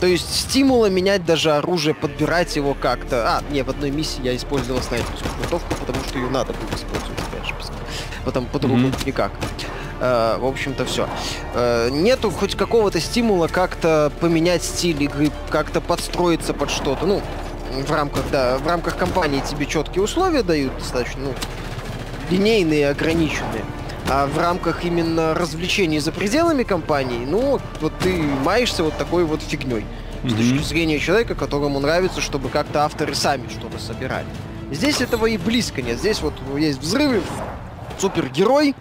То 0.00 0.06
есть 0.06 0.34
стимула 0.34 0.86
менять 0.86 1.24
даже 1.24 1.52
оружие, 1.52 1.94
подбирать 1.94 2.56
его 2.56 2.74
как-то. 2.74 3.36
А, 3.38 3.42
не, 3.52 3.62
в 3.62 3.68
одной 3.70 3.90
миссии 3.90 4.20
я 4.22 4.34
использовал 4.34 4.82
снайперскую 4.82 5.30
винтовку, 5.40 5.74
потому 5.76 6.02
что 6.08 6.18
ее 6.18 6.28
надо 6.28 6.52
было 6.54 6.68
использовать, 6.74 7.18
Потом 8.24 8.46
по-другому 8.46 8.88
Мгм. 8.88 8.96
никак. 9.06 9.32
Э, 10.00 10.36
в 10.38 10.46
общем-то, 10.46 10.84
все. 10.84 11.08
нету 11.90 12.30
хоть 12.30 12.56
какого-то 12.56 13.00
стимула 13.00 13.48
как-то 13.48 14.10
поменять 14.20 14.62
стиль 14.64 15.02
игры, 15.02 15.30
как-то 15.50 15.80
подстроиться 15.80 16.52
под 16.54 16.70
что-то. 16.70 17.06
Ну, 17.06 17.20
в 17.86 17.90
рамках, 17.90 18.22
да, 18.30 18.58
в 18.58 18.66
рамках 18.66 18.96
компании 18.96 19.42
тебе 19.48 19.66
четкие 19.66 20.02
условия 20.02 20.42
дают, 20.42 20.76
достаточно, 20.78 21.22
ну, 21.22 21.34
линейные, 22.30 22.90
ограниченные. 22.90 23.64
А 24.10 24.26
в 24.26 24.36
рамках 24.38 24.84
именно 24.84 25.34
развлечений 25.34 26.00
за 26.00 26.12
пределами 26.12 26.64
компании, 26.64 27.24
ну, 27.24 27.60
вот 27.80 27.92
ты 28.02 28.22
маешься 28.44 28.82
вот 28.82 28.96
такой 28.98 29.24
вот 29.24 29.40
фигней. 29.42 29.84
С 30.22 30.24
Мгм. 30.24 30.36
точки 30.36 30.62
зрения 30.64 30.98
человека, 30.98 31.34
которому 31.34 31.80
нравится, 31.80 32.20
чтобы 32.20 32.48
как-то 32.48 32.84
авторы 32.84 33.14
сами 33.14 33.48
что-то 33.48 33.78
собирали. 33.78 34.26
Здесь 34.70 35.00
этого 35.00 35.26
и 35.26 35.36
близко 35.36 35.82
нет. 35.82 35.98
Здесь 35.98 36.20
вот 36.20 36.34
есть 36.56 36.80
взрывы, 36.80 37.22
супергерой, 38.02 38.74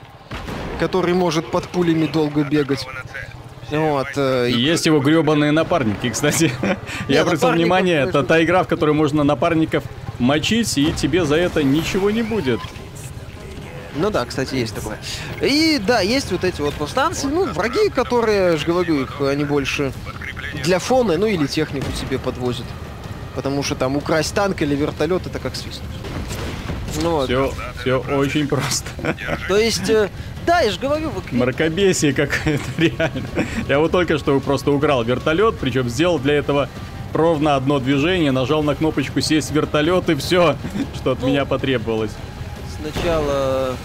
который 0.80 1.14
может 1.14 1.52
под 1.52 1.68
пулями 1.68 2.08
долго 2.08 2.44
бегать. 2.44 2.86
Вот. 3.70 4.08
э, 4.18 4.50
есть 4.50 4.86
его 4.86 5.00
гребаные 5.00 5.52
напарники, 5.52 6.10
кстати. 6.10 6.52
Я 7.08 7.22
обратил 7.22 7.52
внимание, 7.52 8.02
это 8.02 8.24
та 8.24 8.44
игра, 8.44 8.64
в 8.64 8.68
которой 8.68 8.94
можно 8.94 9.24
напарников 9.24 9.84
мочить, 10.20 10.78
и 10.78 10.92
тебе 10.92 11.24
за 11.24 11.36
это 11.36 11.64
ничего 11.64 12.10
не 12.12 12.24
будет. 12.24 12.60
Ну 13.96 14.10
да, 14.10 14.26
кстати, 14.26 14.56
есть 14.56 14.74
такое. 14.74 14.98
И 15.42 15.80
да, 15.86 16.02
есть 16.02 16.32
вот 16.32 16.44
эти 16.44 16.62
вот 16.62 16.74
повстанцы, 16.74 17.28
ну, 17.28 17.46
враги, 17.46 17.90
которые, 17.90 18.52
я 18.52 18.58
же 18.58 18.66
говорю, 18.66 19.02
их 19.02 19.22
они 19.22 19.46
больше 19.46 19.94
для 20.64 20.80
фона, 20.80 21.18
ну 21.18 21.28
или 21.28 21.46
технику 21.46 21.92
себе 21.94 22.18
подвозят. 22.18 22.66
Потому 23.36 23.64
что 23.64 23.76
там 23.76 23.96
украсть 23.98 24.34
танк 24.34 24.62
или 24.62 24.76
вертолет 24.76 25.28
это 25.28 25.40
как 25.40 25.56
свист. 25.56 25.82
Ну 27.02 27.12
вот. 27.12 27.26
Все, 27.26 27.52
все 27.82 28.00
очень 28.00 28.48
просто. 28.48 28.88
То 29.48 29.56
есть, 29.58 29.90
э, 29.90 30.10
да, 30.46 30.62
я 30.62 30.72
же 30.72 30.80
говорю, 30.80 31.10
в 31.10 31.20
игре- 31.20 31.38
Мракобесие 31.38 32.14
какое-то, 32.14 32.64
реально. 32.78 33.24
Я 33.68 33.80
вот 33.80 33.92
только 33.92 34.18
что 34.18 34.40
просто 34.40 34.72
украл 34.72 35.04
вертолет, 35.04 35.58
причем 35.60 35.90
сделал 35.90 36.20
для 36.20 36.34
этого 36.36 36.70
ровно 37.14 37.56
одно 37.56 37.80
движение, 37.80 38.32
нажал 38.32 38.64
на 38.64 38.74
кнопочку 38.76 39.22
сесть 39.22 39.52
в 39.52 39.54
вертолет 39.54 40.10
и 40.10 40.16
все, 40.16 40.56
что 40.96 41.12
от 41.12 41.22
Ну, 41.22 41.28
меня 41.28 41.46
потребовалось. 41.46 42.12
сначала 42.82 43.76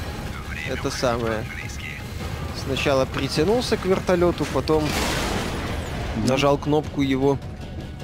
это 0.70 0.90
самое. 0.90 1.44
Сначала 2.66 3.04
притянулся 3.04 3.76
к 3.76 3.84
вертолету, 3.84 4.44
потом 4.52 4.82
нажал 6.26 6.58
кнопку 6.58 7.02
его 7.02 7.38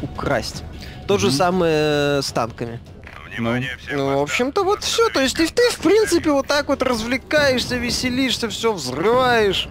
украсть. 0.02 0.62
То 1.08 1.18
же 1.18 1.28
Мгм. 1.28 1.36
самое 1.36 2.22
с 2.22 2.30
танками. 2.32 2.78
Ну, 3.38 3.54
Ну, 3.90 4.18
в 4.18 4.22
общем-то, 4.22 4.64
вот 4.64 4.82
все. 4.84 5.08
То 5.08 5.20
есть, 5.20 5.38
и 5.40 5.46
ты, 5.46 5.70
в 5.70 5.78
принципе, 5.78 6.30
вот 6.30 6.46
так 6.46 6.68
вот 6.68 6.82
развлекаешься, 6.82 7.76
веселишься, 7.76 8.48
все 8.48 8.72
взрываешь. 8.72 9.68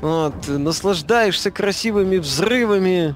Вот, 0.00 0.48
наслаждаешься 0.48 1.50
красивыми 1.50 2.16
взрывами. 2.18 3.14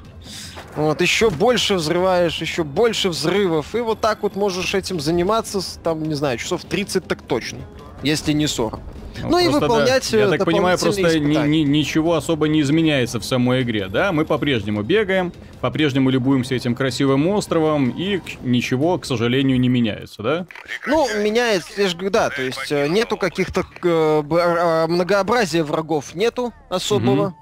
Вот, 0.77 1.01
еще 1.01 1.31
больше 1.31 1.75
взрываешь, 1.75 2.39
еще 2.41 2.63
больше 2.63 3.09
взрывов. 3.09 3.75
И 3.75 3.81
вот 3.81 4.01
так 4.01 4.23
вот 4.23 4.37
можешь 4.37 4.75
этим 4.75 5.01
заниматься, 5.01 5.61
там, 5.83 6.03
не 6.03 6.15
знаю, 6.15 6.39
часов 6.39 6.65
30 6.65 7.07
так 7.07 7.23
точно. 7.23 7.59
Если 8.03 8.33
не 8.33 8.47
40. 8.47 8.81
Ну 9.23 9.39
и 9.39 9.45
просто, 9.45 9.61
да, 9.61 9.67
выполнять, 9.67 10.13
Я 10.13 10.29
так 10.29 10.45
понимаю, 10.45 10.79
просто 10.79 11.19
ни- 11.19 11.47
ни- 11.49 11.65
ничего 11.65 12.15
особо 12.15 12.49
не 12.49 12.61
изменяется 12.61 13.19
в 13.21 13.25
самой 13.25 13.63
игре, 13.63 13.89
да? 13.89 14.13
Мы 14.13 14.25
по-прежнему 14.25 14.83
бегаем, 14.83 15.33
по-прежнему 15.61 16.11
любуемся 16.11 16.55
этим 16.55 16.75
красивым 16.75 17.27
островом, 17.29 17.91
и 17.91 18.21
ничего, 18.43 18.99
к 18.99 19.05
сожалению, 19.05 19.59
не 19.61 19.69
меняется, 19.69 20.23
да? 20.23 20.47
Ну, 20.87 21.07
меняется, 21.23 21.81
я 21.81 21.89
же 21.89 21.95
говорю, 21.97 22.11
да, 22.13 22.31
то 22.31 22.43
есть 22.43 22.71
э, 22.71 22.89
нету 22.89 23.17
каких-то 23.17 23.61
э, 23.83 24.23
б- 24.23 24.41
а, 24.41 24.87
многообразия 24.87 25.63
врагов 25.65 26.15
нету 26.15 26.53
особого. 26.69 27.27
Мгм. 27.29 27.37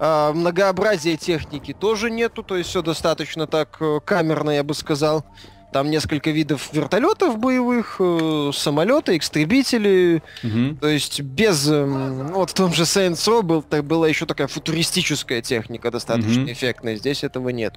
А, 0.00 0.32
многообразия 0.32 1.16
техники 1.16 1.72
тоже 1.72 2.10
нету, 2.10 2.42
то 2.44 2.56
есть 2.56 2.70
все 2.70 2.82
достаточно 2.82 3.46
так 3.48 3.76
э, 3.80 3.98
камерно, 4.04 4.50
я 4.50 4.62
бы 4.62 4.74
сказал. 4.74 5.24
Там 5.72 5.90
несколько 5.90 6.30
видов 6.30 6.70
вертолетов 6.72 7.38
боевых, 7.38 7.96
э, 8.00 8.50
самолеты, 8.54 9.18
истребители. 9.18 10.22
Мгм. 10.42 10.78
То 10.78 10.88
есть 10.88 11.20
без... 11.20 11.68
эм, 11.70 12.28
вот 12.28 12.50
в 12.50 12.54
том 12.54 12.72
же 12.72 12.84
Saints 12.84 13.26
Row 13.28 13.42
был, 13.42 13.62
так, 13.62 13.84
была 13.84 14.08
еще 14.08 14.24
такая 14.24 14.46
футуристическая 14.46 15.42
техника, 15.42 15.90
достаточно 15.90 16.40
Мгм. 16.42 16.52
эффектная. 16.52 16.96
Здесь 16.96 17.22
этого 17.22 17.50
нет. 17.50 17.74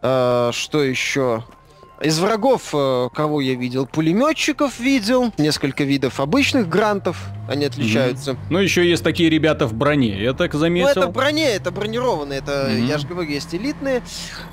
А, 0.00 0.50
что 0.52 0.82
еще? 0.82 1.44
Из 2.00 2.18
врагов, 2.20 2.70
э, 2.72 3.08
кого 3.12 3.40
я 3.40 3.54
видел? 3.54 3.84
Пулеметчиков 3.84 4.78
видел, 4.78 5.32
несколько 5.36 5.82
видов 5.82 6.20
обычных 6.20 6.68
грантов, 6.68 7.16
они 7.48 7.64
отличаются. 7.64 8.36
Ну, 8.50 8.58
еще 8.60 8.88
есть 8.88 9.02
такие 9.02 9.28
ребята 9.28 9.66
в 9.66 9.74
броне, 9.74 10.22
я 10.22 10.32
так 10.32 10.52
Ну, 10.52 10.60
заметил. 10.60 10.88
это 10.90 11.08
броне, 11.08 11.46
это 11.50 11.72
бронированные, 11.72 12.38
это, 12.38 12.68
Мгм. 12.72 12.86
я 12.86 12.98
же 12.98 13.06
говорю, 13.08 13.28
есть 13.28 13.52
элитные. 13.52 14.02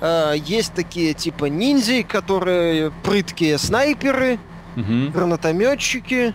А, 0.01 0.33
есть 0.33 0.73
такие 0.73 1.13
типа 1.13 1.45
ниндзя, 1.45 2.01
которые 2.01 2.91
прыткие 3.03 3.59
снайперы, 3.59 4.39
Мгм. 4.75 5.11
гранатометчики. 5.11 6.33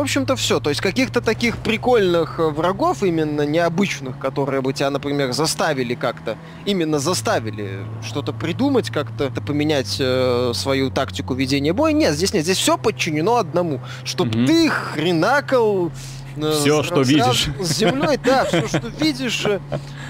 Общем-то, 0.00 0.34
все. 0.34 0.60
То 0.60 0.70
есть 0.70 0.80
каких-то 0.80 1.20
таких 1.20 1.58
прикольных 1.58 2.38
э, 2.38 2.48
врагов, 2.48 3.02
именно 3.02 3.42
необычных, 3.42 4.18
которые 4.18 4.62
бы 4.62 4.72
тебя, 4.72 4.88
например, 4.88 5.32
заставили 5.32 5.94
как-то, 5.94 6.38
именно 6.64 6.98
заставили 6.98 7.80
что-то 8.02 8.32
придумать, 8.32 8.88
как-то 8.88 9.30
поменять 9.42 9.98
э, 10.00 10.52
свою 10.54 10.90
тактику 10.90 11.34
ведения 11.34 11.74
боя, 11.74 11.92
нет, 11.92 12.14
здесь 12.14 12.32
нет. 12.32 12.44
Здесь 12.44 12.56
все 12.56 12.78
подчинено 12.78 13.36
одному. 13.36 13.80
Чтобы 14.04 14.38
mm-hmm. 14.38 14.46
ты 14.46 14.70
хренакал 14.70 15.92
все, 16.36 16.82
что 16.82 17.02
видишь. 17.02 17.48
С 17.60 17.76
землей, 17.76 18.18
да, 18.24 18.46
все, 18.46 18.66
что 18.66 18.88
видишь. 18.98 19.44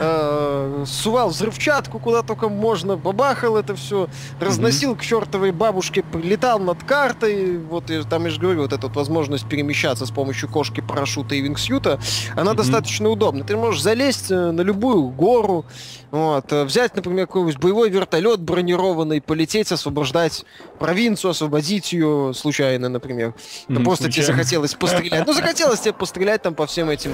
Э, 0.02 0.84
сувал 0.86 1.28
взрывчатку 1.28 1.98
куда 1.98 2.22
только 2.22 2.48
можно, 2.48 2.96
бабахал 2.96 3.58
это 3.58 3.76
все, 3.76 4.08
разносил 4.40 4.96
к 4.96 5.02
чертовой 5.02 5.52
бабушке, 5.52 6.02
прилетал 6.02 6.58
над 6.58 6.82
картой. 6.84 7.58
Вот 7.58 7.90
и, 7.90 8.02
там 8.04 8.24
я 8.24 8.30
же 8.30 8.40
говорю, 8.40 8.62
вот 8.62 8.72
эта 8.72 8.86
вот 8.86 8.96
возможность 8.96 9.46
перемещаться 9.46 10.06
с 10.06 10.10
помощью 10.10 10.48
кошки, 10.48 10.80
парашюта 10.80 11.34
и 11.34 11.42
вингсьюта, 11.42 12.00
она 12.34 12.54
достаточно 12.54 13.10
удобна. 13.10 13.44
Ты 13.44 13.58
можешь 13.58 13.82
залезть 13.82 14.30
э, 14.30 14.52
на 14.52 14.62
любую 14.62 15.08
гору, 15.08 15.66
вот, 16.10 16.50
э, 16.50 16.64
взять, 16.64 16.96
например, 16.96 17.26
какой-нибудь 17.26 17.58
боевой 17.58 17.90
вертолет 17.90 18.40
бронированный, 18.40 19.20
полететь, 19.20 19.70
освобождать 19.70 20.46
провинцию, 20.78 21.32
освободить 21.32 21.92
ее 21.92 22.32
случайно, 22.34 22.88
например. 22.88 23.34
Ну, 23.68 23.84
просто 23.84 24.04
случайно. 24.04 24.26
тебе 24.26 24.36
захотелось 24.36 24.74
пострелять. 24.74 25.26
Ну, 25.26 25.32
захотелось 25.34 25.80
тебе 25.80 25.92
пострелять 25.92 26.40
там 26.42 26.54
по 26.54 26.66
всем 26.66 26.88
этим 26.88 27.12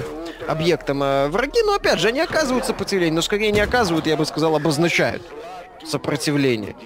объектам. 0.49 1.01
А 1.03 1.29
враги, 1.29 1.61
ну, 1.65 1.75
опять 1.75 1.99
же, 1.99 2.09
они 2.09 2.21
оказывают 2.21 2.65
сопротивление, 2.77 3.15
но 3.15 3.23
скорее 3.23 3.53
не 3.53 3.61
оказывают, 3.61 4.07
я 4.07 4.17
бы 4.17 4.27
сказал, 4.27 4.55
обозначают 4.55 5.23
сопротивление. 5.85 6.77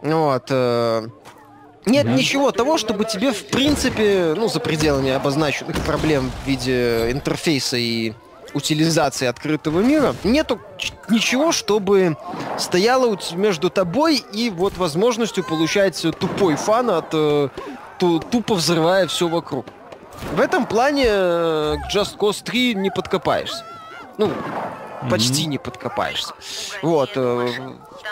Вот. 0.00 0.46
Э, 0.50 1.08
нет 1.86 2.06
mm-hmm. 2.06 2.14
ничего 2.14 2.52
того, 2.52 2.78
чтобы 2.78 3.04
тебе, 3.04 3.32
в 3.32 3.48
принципе, 3.48 4.34
ну, 4.36 4.48
за 4.48 4.60
пределами 4.60 5.10
обозначенных 5.10 5.80
проблем 5.80 6.30
в 6.44 6.48
виде 6.48 7.10
интерфейса 7.10 7.76
и 7.76 8.12
утилизации 8.54 9.26
открытого 9.26 9.80
мира, 9.80 10.14
нету 10.22 10.60
ничего, 11.08 11.50
чтобы 11.50 12.16
стояло 12.56 13.18
между 13.32 13.68
тобой 13.70 14.22
и 14.32 14.50
вот 14.50 14.76
возможностью 14.76 15.42
получать 15.42 16.00
тупой 16.20 16.54
фан 16.54 16.90
от 16.90 17.08
э, 17.12 17.48
тупо 17.98 18.54
взрывая 18.54 19.08
все 19.08 19.26
вокруг. 19.26 19.66
В 20.32 20.40
этом 20.40 20.66
плане 20.66 21.06
э, 21.08 21.74
к 21.82 21.92
Just 21.92 22.16
Cause 22.16 22.44
3 22.44 22.76
не 22.76 22.90
подкопаешься. 22.90 23.64
Ну, 24.16 24.30
mm-hmm. 25.02 25.10
почти 25.10 25.46
не 25.46 25.58
подкопаешься. 25.58 26.34
Вот. 26.82 27.10
Э, 27.16 27.48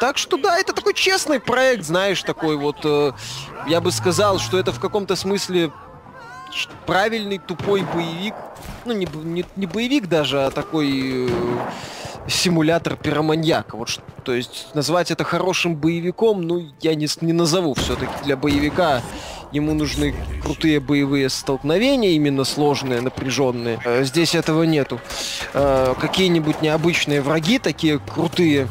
так 0.01 0.19
что 0.19 0.37
да, 0.37 0.59
это 0.59 0.73
такой 0.73 0.95
честный 0.95 1.41
проект, 1.41 1.85
знаешь, 1.85 2.23
такой 2.23 2.57
вот. 2.57 2.85
Я 3.67 3.81
бы 3.81 3.93
сказал, 3.93 4.39
что 4.39 4.59
это 4.59 4.73
в 4.73 4.81
каком-то 4.81 5.15
смысле 5.17 5.71
правильный 6.87 7.39
тупой 7.39 7.83
боевик. 7.83 8.35
Ну, 8.85 8.93
не, 8.93 9.07
не, 9.07 9.45
не 9.57 9.67
боевик 9.67 10.09
даже, 10.09 10.45
а 10.45 10.51
такой 10.51 11.29
э, 11.29 11.31
симулятор 12.29 12.97
пироманьяка. 12.97 13.77
Вот 13.77 13.89
что, 13.89 14.03
то 14.25 14.33
есть 14.33 14.69
назвать 14.75 15.11
это 15.11 15.25
хорошим 15.25 15.77
боевиком, 15.77 16.43
ну, 16.43 16.69
я 16.81 16.95
не, 16.95 17.09
не 17.21 17.33
назову. 17.33 17.75
Все-таки 17.75 18.12
для 18.25 18.37
боевика 18.37 19.03
ему 19.52 19.75
нужны 19.75 20.14
крутые 20.42 20.80
боевые 20.80 21.28
столкновения, 21.28 22.11
именно 22.11 22.44
сложные, 22.44 23.00
напряженные. 23.00 23.78
Э, 23.85 24.04
здесь 24.04 24.35
этого 24.35 24.64
нету. 24.64 25.00
Э, 25.54 25.94
какие-нибудь 26.00 26.62
необычные 26.62 27.21
враги, 27.21 27.59
такие 27.59 27.99
крутые, 27.99 28.68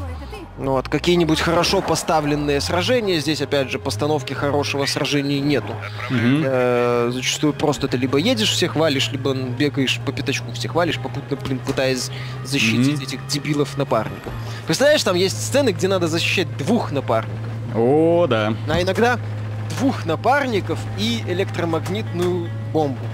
ну 0.58 0.74
вот, 0.74 0.90
какие-нибудь 0.90 1.40
хорошо 1.40 1.82
поставленные 1.82 2.62
сражения, 2.62 3.20
здесь, 3.20 3.42
опять 3.42 3.72
же, 3.72 3.80
постановки 3.80 4.34
хорошего 4.34 4.86
сражения 4.86 5.40
нету. 5.40 5.74
Э, 6.12 7.10
зачастую 7.14 7.54
просто 7.54 7.88
ты 7.88 7.98
либо 7.98 8.18
едешь, 8.18 8.52
всех 8.52 8.76
валишь, 8.76 9.12
либо 9.12 9.34
бегаешь 9.34 10.00
по 10.06 10.12
пятачку, 10.12 10.52
всех 10.52 10.76
валишь, 10.76 11.00
попутно, 11.00 11.38
блин, 11.38 11.60
пытаясь 11.66 12.12
защитить 12.44 13.00
mm-hmm. 13.00 13.04
этих 13.04 13.28
дебилов 13.28 13.78
напарников. 13.78 14.32
Представляешь, 14.66 15.04
там 15.04 15.16
есть 15.16 15.42
сцены, 15.42 15.70
где 15.70 15.88
надо 15.88 16.08
защищать 16.08 16.48
двух 16.58 16.92
напарников. 16.92 17.40
О, 17.76 18.28
да. 18.28 18.54
А 18.70 18.82
иногда 18.82 19.18
двух 19.78 20.06
напарников 20.06 20.80
и 20.98 21.24
электромагнитную 21.28 22.50
бомбу. 22.74 23.06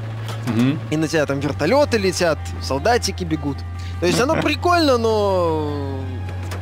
Mm-hmm. 0.48 0.78
И 0.92 0.98
на 0.98 1.08
тебя 1.08 1.26
там 1.26 1.40
вертолеты 1.40 1.98
летят, 1.98 2.40
солдатики 2.62 3.24
бегут. 3.24 3.58
То 4.00 4.06
есть 4.06 4.20
оно 4.20 4.42
прикольно, 4.42 4.98
но 4.98 6.00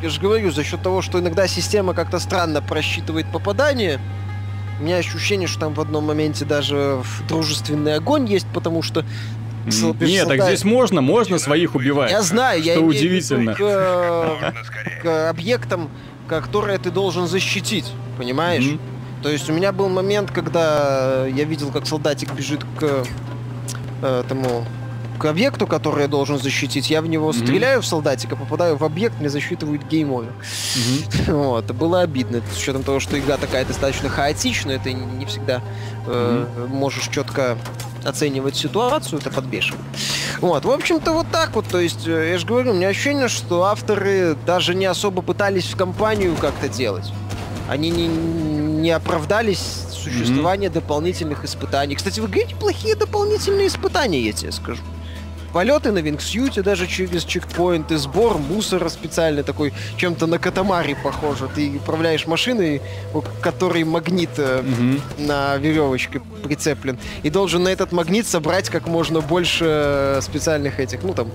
я 0.01 0.09
же 0.09 0.21
говорю, 0.21 0.51
за 0.51 0.63
счет 0.63 0.81
того, 0.81 1.01
что 1.01 1.19
иногда 1.19 1.47
система 1.47 1.93
как-то 1.93 2.19
странно 2.19 2.61
просчитывает 2.61 3.25
попадание, 3.31 3.99
у 4.79 4.83
меня 4.83 4.97
ощущение, 4.97 5.47
что 5.47 5.61
там 5.61 5.73
в 5.73 5.81
одном 5.81 6.05
моменте 6.05 6.45
даже 6.45 7.01
дружественный 7.27 7.95
огонь 7.95 8.25
есть, 8.25 8.47
потому 8.53 8.81
что 8.81 9.05
нет, 9.65 10.27
так 10.27 10.43
здесь 10.43 10.63
можно, 10.63 11.01
можно 11.01 11.39
своих 11.39 11.73
убивать. 11.75 12.11
Я 12.11 12.21
знаю, 12.21 12.61
что 12.61 12.71
я 12.71 12.79
удивительно. 12.79 13.55
К, 13.55 13.61
э, 13.61 14.53
к 15.01 15.29
объектам, 15.29 15.89
которые 16.27 16.77
ты 16.77 16.91
должен 16.91 17.27
защитить, 17.27 17.91
понимаешь? 18.17 18.63
Mm-hmm. 18.63 18.94
То 19.25 19.31
есть 19.31 19.49
у 19.49 19.53
меня 19.53 19.71
был 19.71 19.89
момент, 19.89 20.29
когда 20.29 21.25
я 21.25 21.45
видел, 21.45 21.71
как 21.71 21.87
солдатик 21.87 22.31
бежит 22.33 22.63
к 22.79 23.03
э, 24.03 24.23
тому 24.29 24.63
к 25.17 25.25
объекту, 25.25 25.65
который 25.65 26.03
я 26.03 26.07
должен 26.07 26.37
защитить, 26.37 26.91
я 26.91 27.01
в 27.01 27.07
него 27.07 27.31
mm-hmm. 27.31 27.43
стреляю 27.43 27.81
в 27.81 27.87
солдатика, 27.87 28.35
попадаю 28.35 28.77
в 28.77 28.83
объект, 28.83 29.19
мне 29.19 29.29
засчитывают 29.29 29.81
гейм-овер. 29.81 30.31
Mm-hmm. 30.31 31.33
Вот, 31.33 31.65
было 31.71 32.01
обидно, 32.01 32.43
с 32.53 32.59
учетом 32.59 32.83
того, 32.83 32.99
что 32.99 33.17
игра 33.17 33.37
такая 33.37 33.65
достаточно 33.65 34.09
хаотичная, 34.09 34.77
ты 34.77 34.93
не 34.93 35.25
всегда 35.25 35.63
э, 36.05 36.45
mm-hmm. 36.47 36.67
можешь 36.67 37.07
четко 37.07 37.57
оценивать 38.03 38.55
ситуацию, 38.55 39.17
это 39.17 39.31
подбешивает. 39.31 39.81
Вот, 40.39 40.65
в 40.65 40.69
общем-то, 40.69 41.13
вот 41.13 41.25
так 41.31 41.55
вот, 41.55 41.65
то 41.65 41.79
есть, 41.79 42.05
э, 42.05 42.29
я 42.33 42.37
же 42.37 42.45
говорю, 42.45 42.73
у 42.73 42.75
меня 42.75 42.89
ощущение, 42.89 43.27
что 43.27 43.63
авторы 43.63 44.37
даже 44.45 44.75
не 44.75 44.85
особо 44.85 45.23
пытались 45.23 45.65
в 45.65 45.75
компанию 45.75 46.35
как-то 46.39 46.69
делать. 46.69 47.11
Они 47.69 47.89
не, 47.89 48.07
не 48.07 48.91
оправдались 48.91 49.85
существование 49.91 50.69
mm-hmm. 50.69 50.73
дополнительных 50.73 51.43
испытаний. 51.45 51.95
Кстати, 51.95 52.19
в 52.19 52.27
игре 52.27 52.45
неплохие 52.45 52.95
дополнительные 52.95 53.67
испытания, 53.67 54.21
я 54.21 54.33
тебе 54.33 54.51
скажу 54.51 54.81
полеты 55.55 55.93
на 55.93 55.99
вингсьюте 55.99 56.61
даже 56.61 56.85
через 56.85 57.23
чекпоинты, 57.23 57.97
сбор 57.97 58.37
мусора 58.37 58.89
специальный 58.89 59.41
такой, 59.41 59.71
чем-то 59.95 60.27
на 60.27 60.37
катамаре 60.37 60.97
похоже. 61.01 61.47
Ты 61.55 61.77
управляешь 61.77 62.27
машиной, 62.27 62.81
у 63.13 63.21
которой 63.41 63.85
магнит 63.85 64.37
mm-hmm. 64.37 65.25
на 65.25 65.55
веревочке 65.55 66.21
прицеплен, 66.43 66.99
и 67.23 67.29
должен 67.29 67.63
на 67.63 67.69
этот 67.69 67.93
магнит 67.93 68.27
собрать 68.27 68.67
как 68.67 68.87
можно 68.87 69.21
больше 69.21 69.65
э, 69.65 70.19
специальных 70.21 70.81
этих, 70.81 71.03
ну 71.03 71.13
там, 71.13 71.31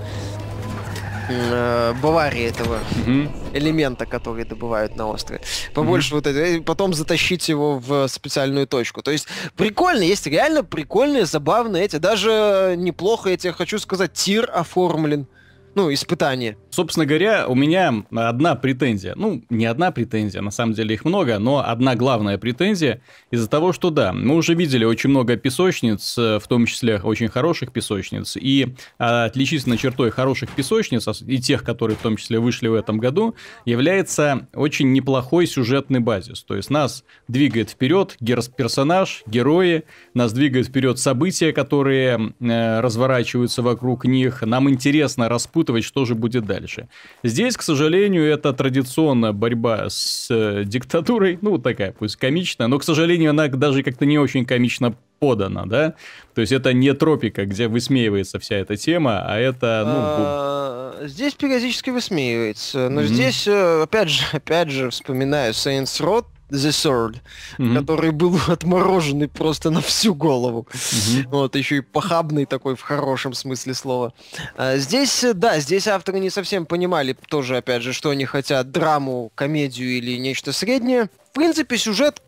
Баварии 2.02 2.44
этого 2.44 2.78
mm-hmm. 3.06 3.50
элемента, 3.54 4.06
который 4.06 4.44
добывают 4.44 4.96
на 4.96 5.08
острове. 5.08 5.40
Побольше 5.74 6.12
mm-hmm. 6.12 6.14
вот 6.14 6.26
это, 6.26 6.62
потом 6.62 6.94
затащить 6.94 7.48
его 7.48 7.78
в 7.78 8.08
специальную 8.08 8.66
точку. 8.66 9.02
То 9.02 9.10
есть 9.10 9.26
прикольно, 9.56 10.02
есть 10.02 10.26
реально 10.26 10.64
прикольные, 10.64 11.26
забавные 11.26 11.84
эти, 11.84 11.96
даже 11.96 12.74
неплохо, 12.76 13.30
я 13.30 13.36
тебе 13.36 13.52
хочу 13.52 13.78
сказать, 13.78 14.12
тир 14.12 14.50
оформлен 14.52 15.26
ну, 15.74 15.92
испытание. 15.92 16.56
Собственно 16.70 17.06
говоря, 17.06 17.46
у 17.46 17.54
меня 17.54 18.04
одна 18.10 18.54
претензия. 18.54 19.14
Ну, 19.16 19.42
не 19.50 19.66
одна 19.66 19.90
претензия, 19.92 20.42
на 20.42 20.50
самом 20.50 20.74
деле 20.74 20.94
их 20.94 21.04
много, 21.04 21.38
но 21.38 21.64
одна 21.66 21.94
главная 21.94 22.38
претензия 22.38 23.00
из-за 23.30 23.48
того, 23.48 23.72
что 23.72 23.90
да, 23.90 24.12
мы 24.12 24.34
уже 24.34 24.54
видели 24.54 24.84
очень 24.84 25.10
много 25.10 25.36
песочниц, 25.36 26.16
в 26.16 26.42
том 26.48 26.66
числе 26.66 27.00
очень 27.00 27.28
хороших 27.28 27.72
песочниц, 27.72 28.36
и 28.36 28.74
отличительной 28.98 29.78
чертой 29.78 30.10
хороших 30.10 30.50
песочниц, 30.50 31.06
и 31.22 31.38
тех, 31.38 31.62
которые 31.62 31.96
в 31.96 32.02
том 32.02 32.16
числе 32.16 32.40
вышли 32.40 32.68
в 32.68 32.74
этом 32.74 32.98
году, 32.98 33.34
является 33.64 34.48
очень 34.54 34.92
неплохой 34.92 35.46
сюжетный 35.46 36.00
базис. 36.00 36.42
То 36.42 36.56
есть 36.56 36.70
нас 36.70 37.04
двигает 37.28 37.70
вперед 37.70 38.16
персонаж, 38.56 39.22
герои, 39.26 39.84
нас 40.14 40.32
двигает 40.32 40.66
вперед 40.66 40.98
события, 40.98 41.52
которые 41.52 42.34
э, 42.40 42.80
разворачиваются 42.80 43.62
вокруг 43.62 44.04
них, 44.04 44.42
нам 44.42 44.68
интересно 44.68 45.28
распутать 45.28 45.59
распутывать, 45.60 45.84
что 45.84 46.04
же 46.04 46.14
будет 46.14 46.46
дальше. 46.46 46.88
Здесь, 47.24 47.56
к 47.56 47.62
сожалению, 47.62 48.24
это 48.24 48.52
традиционная 48.52 49.32
борьба 49.32 49.88
с 49.88 50.28
э, 50.30 50.64
диктатурой, 50.64 51.38
ну, 51.42 51.58
такая, 51.58 51.92
пусть 51.92 52.16
комичная, 52.16 52.68
но, 52.68 52.78
к 52.78 52.84
сожалению, 52.84 53.30
она 53.30 53.48
даже 53.48 53.82
как-то 53.82 54.06
не 54.06 54.18
очень 54.18 54.44
комично 54.44 54.94
подана, 55.18 55.66
да? 55.66 55.94
То 56.34 56.40
есть 56.40 56.52
это 56.52 56.72
не 56.72 56.94
тропика, 56.94 57.44
где 57.44 57.68
высмеивается 57.68 58.38
вся 58.38 58.56
эта 58.56 58.76
тема, 58.76 59.22
а 59.26 59.38
это, 59.38 59.82
ну... 59.86 59.94
А, 59.96 61.06
здесь 61.06 61.34
периодически 61.34 61.90
высмеивается, 61.90 62.88
но 62.88 63.02
здесь, 63.02 63.46
э, 63.46 63.82
опять 63.82 64.08
же, 64.08 64.24
опять 64.32 64.70
же, 64.70 64.88
вспоминаю 64.88 65.52
Saints 65.52 66.00
Row, 66.00 66.24
The 66.50 66.70
Sword, 66.70 67.20
mm-hmm. 67.58 67.78
который 67.78 68.10
был 68.10 68.38
отмороженный 68.48 69.28
просто 69.28 69.70
на 69.70 69.80
всю 69.80 70.14
голову. 70.14 70.66
Mm-hmm. 70.70 71.28
Вот, 71.28 71.56
еще 71.56 71.76
и 71.76 71.80
похабный 71.80 72.46
такой 72.46 72.76
в 72.76 72.82
хорошем 72.82 73.34
смысле 73.34 73.74
слова. 73.74 74.12
А 74.56 74.76
здесь, 74.76 75.24
да, 75.34 75.58
здесь 75.60 75.86
авторы 75.88 76.20
не 76.20 76.30
совсем 76.30 76.66
понимали 76.66 77.16
тоже, 77.28 77.56
опять 77.56 77.82
же, 77.82 77.92
что 77.92 78.10
они 78.10 78.24
хотят, 78.24 78.70
драму, 78.70 79.30
комедию 79.34 79.90
или 79.90 80.18
нечто 80.18 80.52
среднее. 80.52 81.08
В 81.30 81.34
принципе, 81.34 81.78
сюжет, 81.78 82.22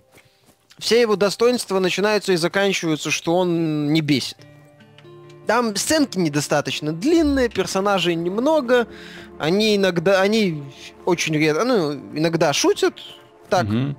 все 0.78 1.00
его 1.00 1.16
достоинства 1.16 1.78
начинаются 1.78 2.32
и 2.32 2.37
заканчиваются, 2.37 3.11
что 3.11 3.37
он 3.37 3.92
не 3.92 4.00
бесит. 4.00 4.37
Там 5.46 5.74
сценки 5.76 6.18
недостаточно 6.18 6.92
длинные, 6.92 7.48
персонажей 7.48 8.14
немного, 8.14 8.87
они 9.38 9.76
иногда, 9.76 10.20
они 10.20 10.62
очень 11.04 11.35
редко, 11.35 11.64
ну, 11.64 11.94
иногда 12.14 12.52
шутят, 12.52 12.94
так, 13.48 13.66
угу. 13.66 13.96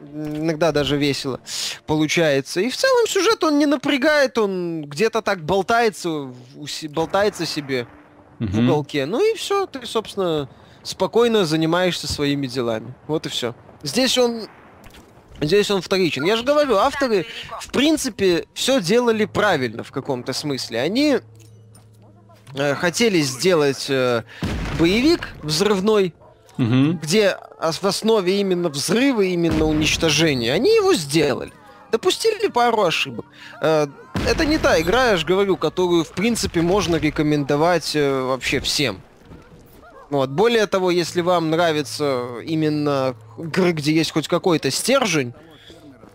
Иногда 0.00 0.72
даже 0.72 0.96
весело 0.96 1.40
получается. 1.86 2.60
И 2.60 2.70
в 2.70 2.76
целом 2.76 3.06
сюжет 3.06 3.42
он 3.44 3.58
не 3.58 3.66
напрягает, 3.66 4.38
он 4.38 4.84
где-то 4.84 5.22
так 5.22 5.44
болтается, 5.44 6.32
болтается 6.90 7.46
себе 7.46 7.86
угу. 8.40 8.48
в 8.48 8.58
уголке. 8.58 9.06
Ну 9.06 9.20
и 9.20 9.36
все, 9.36 9.66
ты, 9.66 9.84
собственно, 9.86 10.48
спокойно 10.82 11.44
занимаешься 11.44 12.06
своими 12.06 12.46
делами. 12.46 12.94
Вот 13.06 13.26
и 13.26 13.28
все. 13.28 13.54
Здесь 13.82 14.16
он 14.18 14.48
Здесь 15.40 15.70
он 15.70 15.82
вторичен. 15.82 16.24
Я 16.24 16.36
же 16.36 16.44
говорю, 16.44 16.76
авторы, 16.76 17.26
в 17.60 17.70
принципе, 17.70 18.46
все 18.54 18.80
делали 18.80 19.26
правильно 19.26 19.84
в 19.84 19.92
каком-то 19.92 20.32
смысле. 20.32 20.80
Они 20.80 21.18
э, 22.54 22.74
хотели 22.74 23.20
сделать 23.20 23.86
э, 23.90 24.22
боевик 24.78 25.28
взрывной, 25.42 26.14
угу. 26.58 26.98
где 27.02 27.36
в 27.60 27.84
основе 27.86 28.40
именно 28.40 28.68
взрывы, 28.68 29.28
именно 29.28 29.64
уничтожение. 29.64 30.52
Они 30.52 30.74
его 30.74 30.94
сделали. 30.94 31.52
Допустили 31.92 32.48
пару 32.48 32.82
ошибок. 32.82 33.26
Э, 33.62 33.86
это 34.28 34.44
не 34.44 34.58
та 34.58 34.80
игра, 34.80 35.10
я 35.10 35.16
же 35.16 35.26
говорю, 35.26 35.56
которую, 35.56 36.04
в 36.04 36.10
принципе, 36.10 36.60
можно 36.60 36.96
рекомендовать 36.96 37.94
э, 37.94 38.22
вообще 38.22 38.60
всем. 38.60 39.00
Вот. 40.10 40.30
Более 40.30 40.66
того, 40.66 40.90
если 40.90 41.20
вам 41.20 41.50
нравится 41.50 42.26
именно 42.44 43.14
игры, 43.38 43.72
где 43.72 43.92
есть 43.92 44.12
хоть 44.12 44.28
какой-то 44.28 44.70
стержень, 44.70 45.32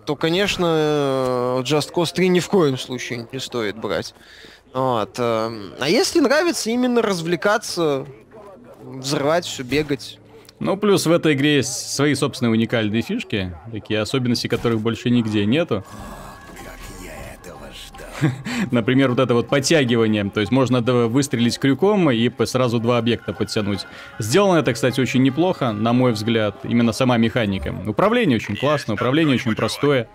то, 0.05 0.15
конечно, 0.15 0.65
э, 0.65 1.61
Just 1.63 1.93
Cause 1.93 2.13
3 2.13 2.27
ни 2.29 2.39
в 2.39 2.49
коем 2.49 2.77
случае 2.77 3.27
не 3.31 3.39
стоит 3.39 3.77
брать. 3.77 4.13
Вот. 4.73 5.19
А 5.19 5.85
если 5.87 6.21
нравится 6.21 6.69
именно 6.69 7.01
развлекаться, 7.01 8.05
взрывать 8.81 9.45
все, 9.45 9.63
бегать, 9.63 10.20
ну, 10.61 10.77
плюс 10.77 11.05
в 11.05 11.11
этой 11.11 11.33
игре 11.33 11.57
есть 11.57 11.93
свои 11.93 12.13
собственные 12.15 12.51
уникальные 12.51 13.01
фишки, 13.01 13.55
такие 13.71 13.99
особенности, 13.99 14.47
которых 14.47 14.79
больше 14.79 15.09
нигде 15.09 15.45
нету. 15.45 15.83
Например, 18.71 19.09
вот 19.09 19.19
это 19.19 19.33
вот 19.33 19.49
подтягивание. 19.49 20.29
То 20.29 20.39
есть 20.39 20.51
можно 20.51 20.81
выстрелить 20.81 21.57
крюком 21.57 22.11
и 22.11 22.31
сразу 22.45 22.79
два 22.79 22.97
объекта 22.97 23.33
подтянуть. 23.33 23.85
Сделано 24.19 24.59
это, 24.59 24.73
кстати, 24.73 24.99
очень 24.99 25.23
неплохо, 25.23 25.71
на 25.71 25.93
мой 25.93 26.11
взгляд. 26.11 26.57
Именно 26.63 26.91
сама 26.91 27.17
механика. 27.17 27.73
Управление 27.87 28.37
очень 28.37 28.55
классно, 28.55 28.93
управление 28.93 29.35
очень 29.35 29.55
простое. 29.55 30.07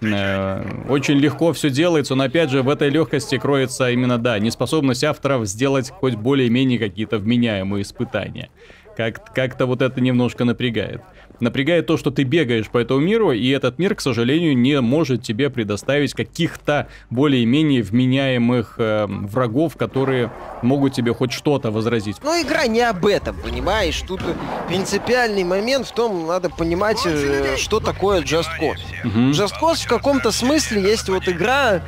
Э, 0.00 0.64
очень 0.88 1.18
легко 1.18 1.52
все 1.52 1.70
делается, 1.70 2.14
но 2.14 2.24
опять 2.24 2.50
же 2.50 2.62
в 2.62 2.68
этой 2.68 2.88
легкости 2.88 3.38
кроется 3.38 3.90
именно, 3.90 4.18
да, 4.18 4.38
неспособность 4.38 5.04
авторов 5.04 5.46
сделать 5.46 5.90
хоть 5.90 6.14
более-менее 6.14 6.78
какие-то 6.78 7.18
вменяемые 7.18 7.82
испытания. 7.82 8.50
Как- 8.96 9.34
как-то 9.34 9.66
вот 9.66 9.82
это 9.82 10.00
немножко 10.00 10.44
напрягает. 10.44 11.02
Напрягает 11.40 11.86
то, 11.86 11.96
что 11.96 12.10
ты 12.12 12.22
бегаешь 12.22 12.68
по 12.68 12.78
этому 12.78 13.00
миру, 13.00 13.32
и 13.32 13.48
этот 13.48 13.78
мир, 13.78 13.96
к 13.96 14.00
сожалению, 14.00 14.56
не 14.56 14.80
может 14.80 15.22
тебе 15.22 15.50
предоставить 15.50 16.14
каких-то 16.14 16.86
более-менее 17.10 17.82
вменяемых 17.82 18.76
э, 18.78 19.06
врагов, 19.08 19.76
которые 19.76 20.30
могут 20.62 20.92
тебе 20.94 21.12
хоть 21.12 21.32
что-то 21.32 21.72
возразить. 21.72 22.16
Но 22.22 22.40
игра 22.40 22.68
не 22.68 22.82
об 22.82 23.04
этом, 23.04 23.36
понимаешь? 23.36 24.00
Тут 24.06 24.20
принципиальный 24.68 25.42
момент 25.42 25.88
в 25.88 25.92
том, 25.92 26.26
надо 26.28 26.50
понимать, 26.50 26.98
э, 27.04 27.56
что 27.56 27.80
такое 27.80 28.20
Just 28.22 28.46
Cause. 28.60 28.78
Угу. 29.04 29.18
Just 29.32 29.54
Cause 29.60 29.84
в 29.84 29.88
каком-то 29.88 30.30
смысле 30.30 30.82
есть 30.82 31.08
вот 31.08 31.28
игра, 31.28 31.82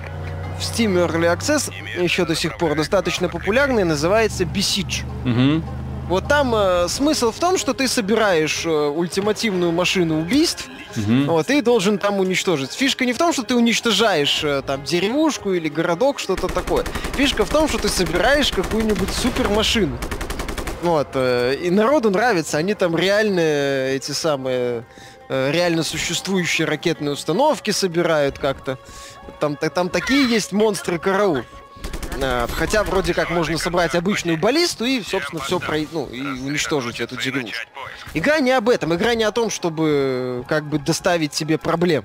в 0.58 0.60
Steam 0.60 0.94
Early 0.94 1.32
Access 1.36 1.72
еще 2.02 2.24
до 2.24 2.34
сих 2.34 2.58
пор 2.58 2.74
достаточно 2.74 3.28
популярная, 3.28 3.84
называется 3.84 4.44
Besiege. 4.44 5.04
Угу. 5.24 5.62
Вот 6.08 6.28
там 6.28 6.54
э, 6.54 6.86
смысл 6.88 7.32
в 7.32 7.38
том, 7.38 7.58
что 7.58 7.74
ты 7.74 7.88
собираешь 7.88 8.64
э, 8.64 8.70
ультимативную 8.70 9.72
машину 9.72 10.20
убийств, 10.20 10.68
угу. 10.96 11.32
вот, 11.32 11.50
и 11.50 11.60
должен 11.60 11.98
там 11.98 12.20
уничтожить. 12.20 12.72
Фишка 12.72 13.04
не 13.04 13.12
в 13.12 13.18
том, 13.18 13.32
что 13.32 13.42
ты 13.42 13.56
уничтожаешь 13.56 14.44
э, 14.44 14.62
там 14.64 14.84
деревушку 14.84 15.52
или 15.52 15.68
городок, 15.68 16.20
что-то 16.20 16.46
такое. 16.46 16.84
Фишка 17.16 17.44
в 17.44 17.50
том, 17.50 17.68
что 17.68 17.78
ты 17.78 17.88
собираешь 17.88 18.52
какую-нибудь 18.52 19.10
супермашину. 19.10 19.98
Вот, 20.82 21.08
э, 21.14 21.56
и 21.60 21.70
народу 21.70 22.10
нравится, 22.10 22.58
они 22.58 22.74
там 22.74 22.96
реальные 22.96 23.96
эти 23.96 24.12
самые 24.12 24.84
э, 25.28 25.50
реально 25.50 25.82
существующие 25.82 26.68
ракетные 26.68 27.14
установки 27.14 27.72
собирают 27.72 28.38
как-то. 28.38 28.78
Там, 29.40 29.56
там 29.56 29.88
такие 29.88 30.28
есть 30.28 30.52
монстры 30.52 31.00
караул. 31.00 31.42
Э, 32.20 32.46
хотя 32.52 32.83
вроде 32.85 33.14
как 33.14 33.31
можно 33.31 33.59
собрать 33.59 33.94
обычную 33.94 34.38
баллисту 34.38 34.85
и, 34.85 35.02
собственно, 35.02 35.42
все 35.42 35.59
про... 35.59 35.79
ну, 35.92 36.07
и 36.07 36.20
уничтожить 36.20 37.00
эту 37.00 37.16
деревню. 37.16 37.52
Игра 38.14 38.40
не 38.40 38.52
об 38.52 38.68
этом, 38.68 38.94
игра 38.94 39.14
не 39.14 39.24
о 39.24 39.33
том, 39.33 39.50
чтобы 39.50 40.44
как 40.48 40.64
бы 40.64 40.79
доставить 40.79 41.35
себе 41.35 41.59
проблем. 41.59 42.05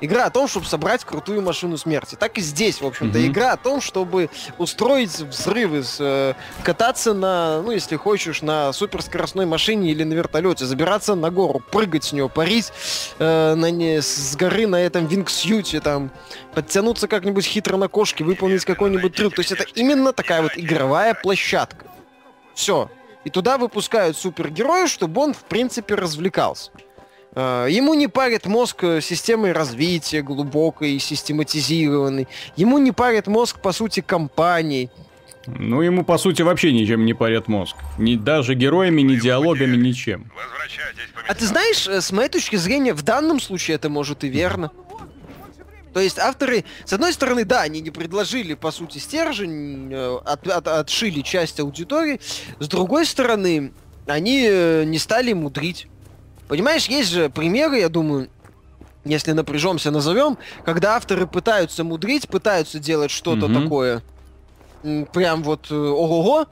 Игра 0.00 0.26
о 0.26 0.30
том, 0.30 0.48
чтобы 0.48 0.66
собрать 0.66 1.04
крутую 1.04 1.42
машину 1.42 1.76
смерти. 1.76 2.14
Так 2.14 2.38
и 2.38 2.40
здесь, 2.40 2.80
в 2.80 2.86
общем-то, 2.86 3.18
mm-hmm. 3.18 3.26
игра 3.26 3.52
о 3.52 3.56
том, 3.56 3.80
чтобы 3.80 4.30
устроить 4.56 5.18
взрывы, 5.20 5.84
э, 5.98 6.34
кататься 6.62 7.12
на, 7.12 7.60
ну, 7.60 7.70
если 7.70 7.96
хочешь, 7.96 8.40
на 8.40 8.72
суперскоростной 8.72 9.44
машине 9.44 9.90
или 9.90 10.04
на 10.04 10.14
вертолете, 10.14 10.64
забираться 10.64 11.14
на 11.14 11.30
гору, 11.30 11.60
прыгать 11.70 12.04
с 12.04 12.12
нее, 12.12 12.28
парить 12.28 12.72
э, 13.18 13.54
на 13.54 13.70
не, 13.70 14.00
с 14.00 14.36
горы 14.36 14.66
на 14.66 14.80
этом 14.80 15.06
вингсьюте, 15.06 15.80
там, 15.80 16.10
подтянуться 16.54 17.06
как-нибудь 17.06 17.44
хитро 17.44 17.76
на 17.76 17.88
кошке, 17.88 18.24
выполнить 18.24 18.64
какой-нибудь 18.64 19.14
трюк. 19.14 19.34
То 19.34 19.40
есть 19.40 19.52
это 19.52 19.64
именно 19.74 20.12
такая 20.12 20.42
вот 20.42 20.52
игровая 20.56 21.14
площадка. 21.14 21.86
Все. 22.54 22.90
И 23.24 23.30
туда 23.30 23.58
выпускают 23.58 24.16
супергероя, 24.16 24.86
чтобы 24.86 25.20
он, 25.20 25.34
в 25.34 25.44
принципе, 25.44 25.94
развлекался. 25.94 26.70
Э, 27.34 27.66
ему 27.70 27.94
не 27.94 28.08
парит 28.08 28.46
мозг 28.46 28.82
э, 28.82 29.00
системой 29.00 29.52
развития 29.52 30.22
глубокой 30.22 30.92
и 30.92 30.98
систематизированной. 30.98 32.26
Ему 32.56 32.78
не 32.78 32.92
парит 32.92 33.26
мозг, 33.28 33.60
по 33.60 33.72
сути, 33.72 34.00
компаний. 34.00 34.90
Ну, 35.46 35.80
ему, 35.80 36.04
по 36.04 36.18
сути, 36.18 36.42
вообще 36.42 36.72
ничем 36.72 37.04
не 37.06 37.14
парит 37.14 37.48
мозг. 37.48 37.76
Ни 37.98 38.16
даже 38.16 38.54
героями, 38.54 39.02
ни 39.02 39.16
диалогами, 39.16 39.76
ничем. 39.76 40.30
А 41.28 41.34
ты 41.34 41.46
знаешь, 41.46 41.86
э, 41.86 42.00
с 42.00 42.10
моей 42.10 42.28
точки 42.28 42.56
зрения, 42.56 42.94
в 42.94 43.02
данном 43.02 43.40
случае 43.40 43.76
это 43.76 43.88
может 43.88 44.24
и 44.24 44.28
верно. 44.28 44.72
То 45.94 46.00
есть 46.00 46.18
авторы, 46.18 46.64
с 46.84 46.92
одной 46.92 47.12
стороны, 47.12 47.44
да, 47.44 47.62
они 47.62 47.80
не 47.80 47.90
предложили, 47.90 48.54
по 48.54 48.70
сути, 48.70 48.98
стержень, 48.98 49.92
от, 49.92 50.46
от, 50.46 50.68
отшили 50.68 51.20
часть 51.22 51.58
аудитории. 51.58 52.20
С 52.60 52.68
другой 52.68 53.06
стороны, 53.06 53.72
они 54.06 54.42
не 54.86 54.98
стали 54.98 55.32
мудрить. 55.32 55.88
Понимаешь, 56.50 56.86
есть 56.86 57.10
же 57.10 57.30
примеры, 57.30 57.78
я 57.78 57.88
думаю, 57.88 58.28
если 59.04 59.30
напряжемся, 59.30 59.92
назовем, 59.92 60.36
когда 60.64 60.96
авторы 60.96 61.28
пытаются 61.28 61.84
мудрить, 61.84 62.28
пытаются 62.28 62.80
делать 62.80 63.12
что-то 63.12 63.46
mm-hmm. 63.46 63.62
такое, 63.62 64.02
прям 65.12 65.44
вот 65.44 65.70
э, 65.70 65.76
ого-го, 65.76 66.48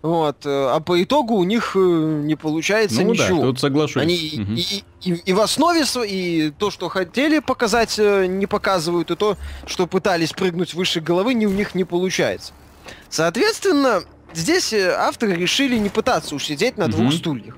вот, 0.00 0.46
э, 0.46 0.68
а 0.70 0.80
по 0.80 1.02
итогу 1.02 1.34
у 1.34 1.44
них 1.44 1.72
э, 1.76 1.78
не 1.78 2.34
получается 2.34 3.02
ну, 3.02 3.12
ничего. 3.12 3.40
Да, 3.40 3.46
тут 3.48 3.60
соглашусь. 3.60 4.02
Они 4.02 4.40
угу. 4.40 4.52
и, 4.54 4.84
и, 5.02 5.12
и 5.22 5.32
в 5.34 5.40
основе 5.40 5.84
и 6.08 6.50
то, 6.58 6.70
что 6.70 6.88
хотели 6.88 7.40
показать, 7.40 7.98
не 7.98 8.46
показывают, 8.46 9.10
и 9.10 9.16
то, 9.16 9.36
что 9.66 9.86
пытались 9.86 10.32
прыгнуть 10.32 10.72
выше 10.72 11.02
головы, 11.02 11.34
не 11.34 11.46
у 11.46 11.52
них 11.52 11.74
не 11.74 11.84
получается. 11.84 12.54
Соответственно, 13.10 14.02
здесь 14.32 14.72
авторы 14.72 15.34
решили 15.34 15.76
не 15.76 15.90
пытаться 15.90 16.34
уж 16.34 16.46
сидеть 16.46 16.78
на 16.78 16.86
угу. 16.86 16.92
двух 16.92 17.12
стульях 17.12 17.56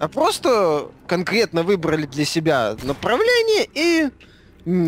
а 0.00 0.08
просто 0.08 0.88
конкретно 1.06 1.62
выбрали 1.62 2.06
для 2.06 2.24
себя 2.24 2.74
направление 2.82 3.68
и 3.72 4.08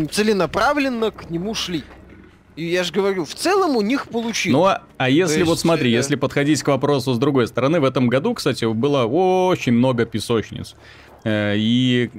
целенаправленно 0.07 1.11
к 1.11 1.29
нему 1.29 1.53
шли. 1.53 1.83
И 2.55 2.65
я 2.65 2.83
же 2.83 2.91
говорю, 2.91 3.23
в 3.25 3.33
целом 3.33 3.75
у 3.75 3.81
них 3.81 4.07
получилось. 4.07 4.53
Ну, 4.53 4.65
а, 4.65 4.83
а 4.97 5.09
если 5.09 5.39
есть, 5.39 5.47
вот 5.47 5.59
смотри, 5.59 5.91
э... 5.91 5.93
если 5.93 6.15
подходить 6.15 6.61
к 6.61 6.67
вопросу 6.67 7.13
с 7.13 7.17
другой 7.17 7.47
стороны, 7.47 7.79
в 7.79 7.83
этом 7.83 8.09
году, 8.09 8.33
кстати, 8.33 8.65
было 8.65 9.05
очень 9.05 9.73
много 9.73 10.05
песочниц. 10.05 10.75
Э, 11.23 11.53
и 11.55 12.09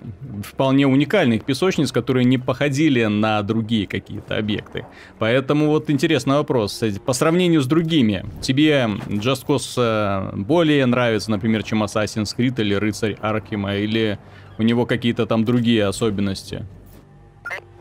вполне 0.43 0.87
уникальных 0.87 1.45
песочниц, 1.45 1.93
которые 1.93 2.25
не 2.25 2.39
походили 2.39 3.05
на 3.05 3.43
другие 3.43 3.87
какие-то 3.87 4.39
объекты. 4.39 4.87
Поэтому 5.19 5.67
вот 5.67 5.91
интересный 5.91 6.37
вопрос. 6.37 6.83
По 7.05 7.13
сравнению 7.13 7.61
с 7.61 7.67
другими, 7.67 8.25
тебе 8.41 8.89
Just 9.09 9.47
Cause 9.47 9.75
э, 9.77 10.37
более 10.37 10.87
нравится, 10.87 11.31
например, 11.31 11.63
чем 11.63 11.83
Assassin's 11.83 12.35
Creed 12.37 12.55
или 12.59 12.75
Рыцарь 12.75 13.17
Аркема, 13.21 13.77
или 13.77 14.19
у 14.59 14.63
него 14.63 14.87
какие-то 14.87 15.27
там 15.27 15.45
другие 15.45 15.85
особенности? 15.85 16.65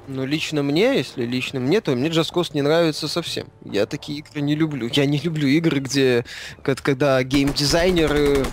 Ну, 0.07 0.25
лично 0.25 0.63
мне, 0.63 0.97
если 0.97 1.25
лично 1.25 1.59
мне, 1.59 1.79
то 1.79 1.95
мне 1.95 2.09
Just 2.09 2.33
Cause 2.33 2.51
не 2.53 2.61
нравится 2.61 3.07
совсем. 3.07 3.47
Я 3.63 3.85
такие 3.85 4.19
игры 4.19 4.41
не 4.41 4.55
люблю. 4.55 4.89
Я 4.93 5.05
не 5.05 5.17
люблю 5.17 5.47
игры, 5.47 5.79
где, 5.79 6.25
когда 6.61 7.23
геймдизайнеры 7.23 8.45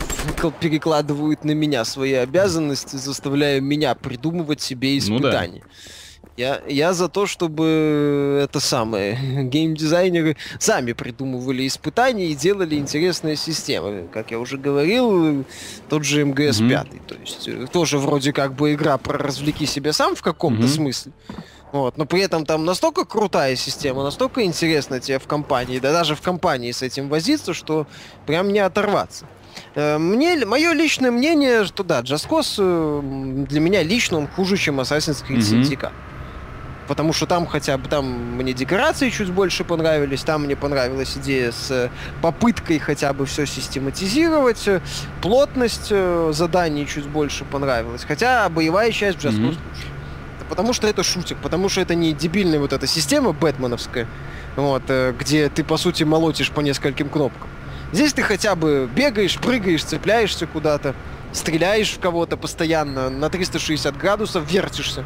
перекладывают 0.60 1.44
на 1.44 1.50
меня 1.52 1.84
свои 1.84 2.12
обязанности, 2.12 2.96
заставляя 2.96 3.60
меня 3.60 3.94
придумывать 3.94 4.60
себе 4.60 4.96
испытания. 4.96 5.62
Ну, 5.64 5.68
да. 5.68 5.99
Я, 6.40 6.62
я 6.66 6.94
за 6.94 7.11
то, 7.11 7.26
чтобы 7.26 8.40
это 8.42 8.61
самое, 8.61 9.18
геймдизайнеры 9.44 10.38
сами 10.59 10.92
придумывали 10.92 11.66
испытания 11.66 12.29
и 12.29 12.35
делали 12.35 12.76
интересные 12.76 13.37
системы. 13.37 14.09
Как 14.11 14.31
я 14.31 14.38
уже 14.38 14.57
говорил, 14.57 15.44
тот 15.90 16.05
же 16.05 16.24
МГС 16.24 16.62
mm-hmm. 16.62 16.68
5. 16.70 17.07
То 17.07 17.14
есть 17.16 17.46
э, 17.48 17.66
тоже 17.70 17.98
вроде 17.98 18.33
как 18.33 18.55
бы 18.55 18.72
игра 18.72 18.96
про 18.96 19.18
развлеки 19.18 19.66
себя 19.66 19.92
сам 19.92 20.16
в 20.16 20.22
каком-то 20.22 20.62
mm-hmm. 20.62 20.68
смысле. 20.68 21.12
Вот, 21.72 21.98
но 21.98 22.07
при 22.07 22.22
этом 22.22 22.46
там 22.46 22.64
настолько 22.64 23.05
крутая 23.05 23.55
система, 23.55 24.03
настолько 24.03 24.42
интересно 24.42 24.98
тебе 24.98 25.18
в 25.18 25.26
компании, 25.26 25.79
да 25.79 25.92
даже 25.92 26.14
в 26.14 26.22
компании 26.22 26.72
с 26.72 26.81
этим 26.81 27.11
возиться, 27.11 27.53
что 27.53 27.87
прям 28.24 28.50
не 28.50 28.61
оторваться. 28.61 29.26
Э, 29.74 29.98
мне, 29.98 30.46
мое 30.46 30.72
личное 30.72 31.11
мнение, 31.11 31.64
что 31.64 31.85
да, 31.85 32.00
Just 32.00 32.31
Cause 32.31 32.55
э, 32.57 33.44
для 33.46 33.61
меня 33.61 33.83
лично 33.83 34.16
он 34.16 34.26
хуже, 34.26 34.57
чем 34.57 34.81
Assassin's 34.81 35.22
Creed 35.22 35.40
mm-hmm. 35.40 35.62
Syndicate 35.62 35.92
потому 36.90 37.12
что 37.12 37.24
там 37.26 37.46
хотя 37.46 37.79
бы 37.79 37.88
там 37.88 38.05
мне 38.35 38.53
декорации 38.53 39.11
чуть 39.11 39.31
больше 39.31 39.62
понравились, 39.62 40.24
там 40.24 40.42
мне 40.42 40.57
понравилась 40.57 41.16
идея 41.18 41.53
с 41.53 41.70
э, 41.70 41.88
попыткой 42.20 42.81
хотя 42.81 43.12
бы 43.12 43.26
все 43.26 43.46
систематизировать, 43.46 44.66
э, 44.66 44.81
плотность 45.22 45.87
э, 45.90 46.33
заданий 46.35 46.88
чуть 46.88 47.07
больше 47.07 47.44
понравилась, 47.44 48.03
хотя 48.03 48.48
боевая 48.48 48.90
часть 48.90 49.18
Just 49.18 49.38
mm-hmm. 49.38 49.57
Потому 50.48 50.72
что 50.72 50.88
это 50.88 51.05
шутик, 51.05 51.38
потому 51.40 51.68
что 51.68 51.81
это 51.81 51.94
не 51.94 52.12
дебильная 52.12 52.59
вот 52.59 52.72
эта 52.72 52.88
система 52.88 53.31
бэтменовская, 53.31 54.09
вот, 54.57 54.83
где 55.16 55.48
ты, 55.48 55.62
по 55.62 55.76
сути, 55.76 56.03
молотишь 56.03 56.50
по 56.50 56.59
нескольким 56.59 57.09
кнопкам. 57.09 57.48
Здесь 57.92 58.14
ты 58.14 58.22
хотя 58.22 58.57
бы 58.57 58.90
бегаешь, 58.92 59.38
прыгаешь, 59.38 59.85
цепляешься 59.85 60.48
куда-то, 60.48 60.96
стреляешь 61.33 61.92
в 61.92 62.00
кого-то 62.00 62.37
постоянно, 62.37 63.11
на 63.11 63.31
360 63.31 63.96
градусов 63.96 64.50
вертишься 64.50 65.05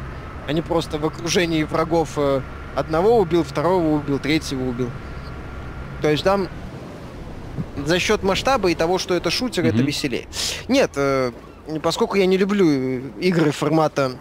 не 0.53 0.61
просто 0.61 0.97
в 0.97 1.05
окружении 1.05 1.63
врагов 1.63 2.13
э, 2.17 2.41
одного 2.75 3.17
убил, 3.17 3.43
второго 3.43 3.95
убил, 3.95 4.19
третьего 4.19 4.67
убил. 4.67 4.89
То 6.01 6.09
есть 6.09 6.23
там 6.23 6.47
за 7.77 7.99
счет 7.99 8.23
масштаба 8.23 8.69
и 8.69 8.75
того, 8.75 8.97
что 8.97 9.13
это 9.13 9.29
шутер, 9.29 9.65
mm-hmm. 9.65 9.69
это 9.69 9.77
веселее. 9.77 10.27
Нет, 10.67 10.91
э, 10.95 11.31
поскольку 11.81 12.15
я 12.15 12.25
не 12.25 12.37
люблю 12.37 12.67
игры 13.19 13.51
формата 13.51 14.11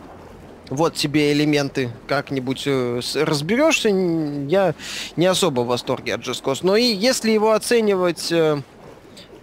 вот 0.71 0.95
тебе 0.95 1.33
элементы 1.33 1.91
как-нибудь 2.07 2.63
э, 2.67 3.01
разберешься, 3.17 3.89
я 3.89 4.75
не 5.17 5.27
особо 5.27 5.61
в 5.61 5.67
восторге 5.67 6.15
от 6.15 6.23
Just 6.23 6.43
Cause. 6.43 6.61
Но 6.63 6.77
и 6.77 6.85
если 6.85 7.31
его 7.31 7.53
оценивать 7.53 8.33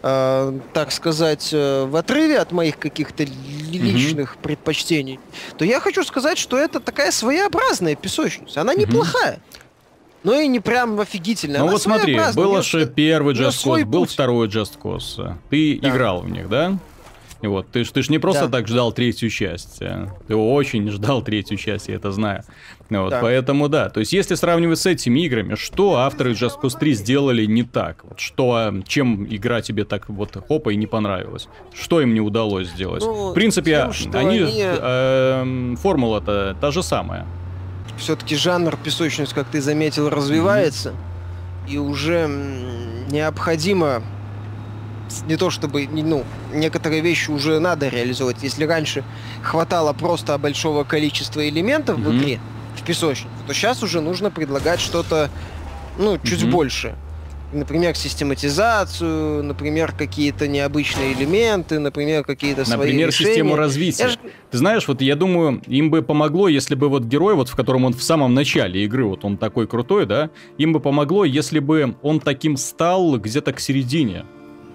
э, 0.03 0.59
так 0.73 0.91
сказать, 0.91 1.49
э, 1.51 1.85
в 1.85 1.95
отрыве 1.95 2.39
от 2.39 2.51
моих 2.51 2.77
каких-то 2.77 3.23
личных 3.23 4.35
mm-hmm. 4.35 4.41
предпочтений, 4.41 5.19
то 5.57 5.65
я 5.65 5.79
хочу 5.79 6.03
сказать, 6.03 6.37
что 6.37 6.57
это 6.57 6.79
такая 6.79 7.11
своеобразная 7.11 7.95
песочница. 7.95 8.61
Она 8.61 8.73
неплохая. 8.73 9.35
Mm-hmm. 9.35 9.61
Но 10.23 10.39
и 10.39 10.47
не 10.47 10.59
прям 10.59 10.99
офигительная. 10.99 11.61
Ну 11.61 11.69
вот 11.69 11.81
смотри, 11.81 12.19
был 12.35 12.61
же 12.61 12.85
первый 12.85 13.33
Just 13.33 13.65
Cause, 13.65 13.85
был 13.85 14.05
второй 14.05 14.47
Just 14.47 14.77
Cause. 14.79 15.35
Ты 15.49 15.79
да. 15.81 15.89
играл 15.89 16.21
в 16.21 16.29
них, 16.29 16.47
да? 16.47 16.77
Вот, 17.41 17.71
ты, 17.71 17.83
ты 17.83 18.03
ж 18.03 18.09
не 18.09 18.19
просто 18.19 18.47
да. 18.47 18.59
так 18.59 18.67
ждал 18.67 18.91
третью 18.91 19.31
часть. 19.31 19.81
Э, 19.81 20.09
ты 20.27 20.35
очень 20.35 20.87
ждал 20.91 21.23
третью 21.23 21.57
часть, 21.57 21.87
я 21.87 21.95
это 21.95 22.11
знаю. 22.11 22.43
Вот, 22.99 23.09
да. 23.09 23.21
Поэтому 23.21 23.69
да. 23.69 23.89
То 23.89 23.99
есть, 23.99 24.13
если 24.13 24.35
сравнивать 24.35 24.79
с 24.79 24.85
этими 24.85 25.25
играми, 25.25 25.55
что 25.55 25.95
авторы 25.95 26.33
Just 26.33 26.59
Cause 26.61 26.77
3 26.77 26.93
сделали 26.93 27.45
не 27.45 27.63
так? 27.63 28.03
Вот, 28.03 28.19
что, 28.19 28.73
чем 28.85 29.25
игра 29.25 29.61
тебе 29.61 29.85
так 29.85 30.09
вот 30.09 30.37
хопа 30.47 30.71
и 30.71 30.75
не 30.75 30.87
понравилась? 30.87 31.47
Что 31.73 32.01
им 32.01 32.13
не 32.13 32.21
удалось 32.21 32.67
сделать? 32.67 33.03
Ну, 33.03 33.31
В 33.31 33.33
принципе, 33.33 33.89
тем, 33.93 34.15
они, 34.15 34.39
они... 34.39 34.51
Э, 34.57 35.75
формула-то 35.81 36.55
та 36.59 36.71
же 36.71 36.83
самая. 36.83 37.25
Все-таки 37.97 38.35
жанр 38.35 38.77
песочниц, 38.83 39.33
как 39.33 39.47
ты 39.47 39.61
заметил, 39.61 40.09
развивается. 40.09 40.89
Mm-hmm. 40.89 41.71
И 41.71 41.77
уже 41.77 42.27
необходимо 43.09 44.01
не 45.27 45.35
то 45.35 45.49
чтобы, 45.49 45.87
ну, 45.91 46.23
некоторые 46.53 47.01
вещи 47.01 47.31
уже 47.31 47.59
надо 47.59 47.89
реализовать. 47.89 48.37
Если 48.41 48.63
раньше 48.65 49.03
хватало 49.43 49.93
просто 49.93 50.37
большого 50.37 50.83
количества 50.83 51.47
элементов 51.47 51.99
mm-hmm. 51.99 52.03
в 52.03 52.17
игре, 52.17 52.39
в 52.75 52.83
песочнице, 52.83 53.29
то 53.47 53.53
сейчас 53.53 53.83
уже 53.83 54.01
нужно 54.01 54.31
предлагать 54.31 54.79
что-то, 54.79 55.29
ну, 55.97 56.17
чуть 56.17 56.43
mm-hmm. 56.43 56.49
больше. 56.49 56.95
Например, 57.53 57.95
систематизацию, 57.97 59.43
например, 59.43 59.91
какие-то 59.91 60.47
необычные 60.47 61.11
элементы, 61.11 61.79
например, 61.79 62.23
какие-то 62.23 62.63
свои 62.63 62.77
Например, 62.77 63.11
систему 63.11 63.57
развития. 63.57 64.07
Ж... 64.07 64.17
Ты 64.51 64.57
знаешь, 64.57 64.87
вот 64.87 65.01
я 65.01 65.17
думаю, 65.17 65.61
им 65.67 65.89
бы 65.89 66.01
помогло, 66.01 66.47
если 66.47 66.75
бы 66.75 66.87
вот 66.87 67.03
герой, 67.03 67.35
вот 67.35 67.49
в 67.49 67.55
котором 67.57 67.83
он 67.83 67.93
в 67.93 68.01
самом 68.01 68.33
начале 68.33 68.85
игры, 68.85 69.03
вот 69.03 69.25
он 69.25 69.35
такой 69.35 69.67
крутой, 69.67 70.05
да, 70.05 70.29
им 70.57 70.71
бы 70.71 70.79
помогло, 70.79 71.25
если 71.25 71.59
бы 71.59 71.95
он 72.01 72.21
таким 72.21 72.55
стал 72.55 73.17
где-то 73.17 73.51
к 73.51 73.59
середине. 73.59 74.23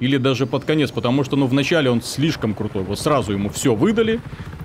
Или 0.01 0.19
даже 0.19 0.47
под 0.47 0.65
конец, 0.65 0.91
потому 0.91 1.25
что, 1.25 1.37
ну, 1.37 1.47
вначале 1.47 1.91
он 1.91 2.03
слишком 2.03 2.55
крутой. 2.55 2.83
Вот 2.83 2.99
сразу 2.99 3.33
ему 3.33 3.49
все 3.49 3.75
выдали. 3.75 4.21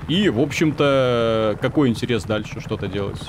И, 0.07 0.29
в 0.29 0.39
общем-то, 0.39 1.57
какой 1.61 1.89
интерес 1.89 2.23
дальше 2.23 2.59
что-то 2.59 2.87
делать? 2.87 3.21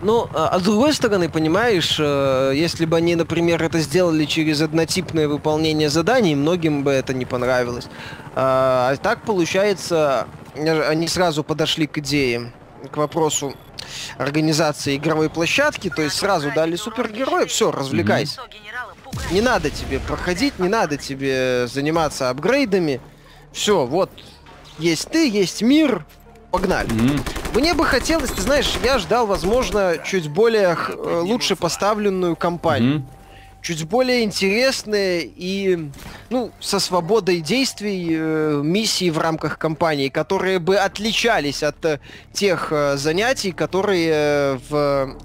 Ну, 0.00 0.28
а, 0.32 0.48
а 0.48 0.60
с 0.60 0.62
другой 0.62 0.92
стороны, 0.94 1.28
понимаешь, 1.28 1.96
э, 1.98 2.52
если 2.54 2.84
бы 2.84 2.96
они, 2.96 3.16
например, 3.16 3.62
это 3.62 3.80
сделали 3.80 4.24
через 4.24 4.62
однотипное 4.62 5.26
выполнение 5.26 5.90
заданий, 5.90 6.36
многим 6.36 6.84
бы 6.84 6.92
это 6.92 7.12
не 7.12 7.24
понравилось. 7.24 7.88
А, 8.34 8.90
а 8.92 8.96
так, 8.96 9.22
получается, 9.22 10.28
они 10.54 11.08
сразу 11.08 11.42
подошли 11.42 11.86
к 11.88 11.98
идее, 11.98 12.52
к 12.92 12.96
вопросу 12.96 13.54
организации 14.18 14.96
игровой 14.96 15.30
площадки, 15.30 15.90
то 15.90 16.02
есть 16.02 16.16
сразу 16.16 16.52
дали 16.54 16.76
супергероя, 16.76 17.46
все, 17.46 17.70
развлекайся. 17.70 18.40
Не 19.30 19.40
надо 19.40 19.70
тебе 19.70 20.00
проходить, 20.00 20.58
не 20.58 20.68
надо 20.68 20.96
тебе 20.96 21.66
заниматься 21.66 22.30
апгрейдами. 22.30 23.00
Все, 23.52 23.86
вот 23.86 24.10
есть 24.78 25.08
ты, 25.10 25.28
есть 25.28 25.62
мир, 25.62 26.04
погнали. 26.50 26.88
Mm-hmm. 26.88 27.58
Мне 27.58 27.74
бы 27.74 27.84
хотелось, 27.84 28.30
ты 28.30 28.42
знаешь, 28.42 28.72
я 28.84 28.98
ждал, 28.98 29.26
возможно, 29.26 29.96
чуть 30.04 30.28
более 30.28 30.76
э, 30.76 31.20
лучше 31.22 31.56
поставленную 31.56 32.36
кампанию. 32.36 32.98
Mm-hmm 32.98 33.18
чуть 33.60 33.84
более 33.84 34.24
интересные 34.24 35.24
и 35.24 35.90
ну, 36.30 36.52
со 36.60 36.78
свободой 36.78 37.40
действий 37.40 38.08
э, 38.10 38.60
миссии 38.62 39.10
в 39.10 39.18
рамках 39.18 39.58
кампании, 39.58 40.08
которые 40.08 40.58
бы 40.58 40.76
отличались 40.76 41.62
от 41.62 41.84
э, 41.84 42.00
тех 42.32 42.68
э, 42.70 42.96
занятий, 42.96 43.52
которые 43.52 44.10
э, 44.10 44.58
в, 44.68 45.16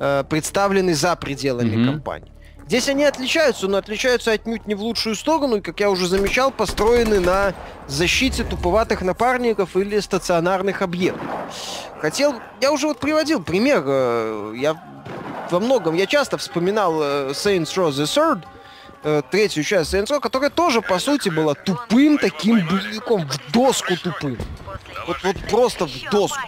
э, 0.00 0.24
представлены 0.28 0.94
за 0.94 1.16
пределами 1.16 1.76
mm-hmm. 1.76 1.86
кампании. 1.92 2.32
Здесь 2.72 2.88
они 2.88 3.04
отличаются, 3.04 3.68
но 3.68 3.76
отличаются 3.76 4.32
отнюдь 4.32 4.66
не 4.66 4.74
в 4.74 4.80
лучшую 4.80 5.14
сторону, 5.14 5.56
и, 5.56 5.60
как 5.60 5.78
я 5.78 5.90
уже 5.90 6.08
замечал, 6.08 6.50
построены 6.50 7.20
на 7.20 7.52
защите 7.86 8.44
туповатых 8.44 9.02
напарников 9.02 9.76
или 9.76 10.00
стационарных 10.00 10.80
объектов. 10.80 11.20
Хотел... 12.00 12.36
Я 12.62 12.72
уже 12.72 12.86
вот 12.86 12.98
приводил 12.98 13.42
пример. 13.42 13.82
Э, 13.84 14.54
я 14.56 14.82
во 15.50 15.60
многом... 15.60 15.96
Я 15.96 16.06
часто 16.06 16.38
вспоминал 16.38 16.94
э, 17.02 17.32
Saints 17.32 17.76
Row 17.76 17.90
the 17.90 18.04
Third, 18.04 18.40
э, 19.04 19.22
третью 19.30 19.64
часть 19.64 19.92
Saints 19.92 20.08
Row, 20.08 20.20
которая 20.20 20.50
тоже, 20.50 20.80
по 20.80 20.98
сути, 20.98 21.28
была 21.28 21.54
тупым 21.54 22.18
таким 22.18 22.66
боевиком, 22.66 23.28
в 23.28 23.52
доску 23.52 23.96
тупым. 23.96 24.38
Вот, 25.06 25.16
вот 25.22 25.36
просто 25.50 25.86
в 25.86 26.10
доску. 26.10 26.38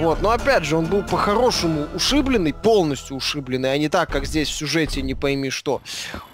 Вот, 0.00 0.20
но 0.20 0.30
опять 0.30 0.64
же, 0.64 0.76
он 0.76 0.86
был 0.86 1.02
по-хорошему 1.02 1.86
ушибленный, 1.94 2.52
полностью 2.52 3.16
ушибленный, 3.16 3.72
а 3.72 3.78
не 3.78 3.88
так, 3.88 4.10
как 4.10 4.26
здесь 4.26 4.48
в 4.48 4.54
сюжете, 4.54 5.02
не 5.02 5.14
пойми 5.14 5.50
что. 5.50 5.80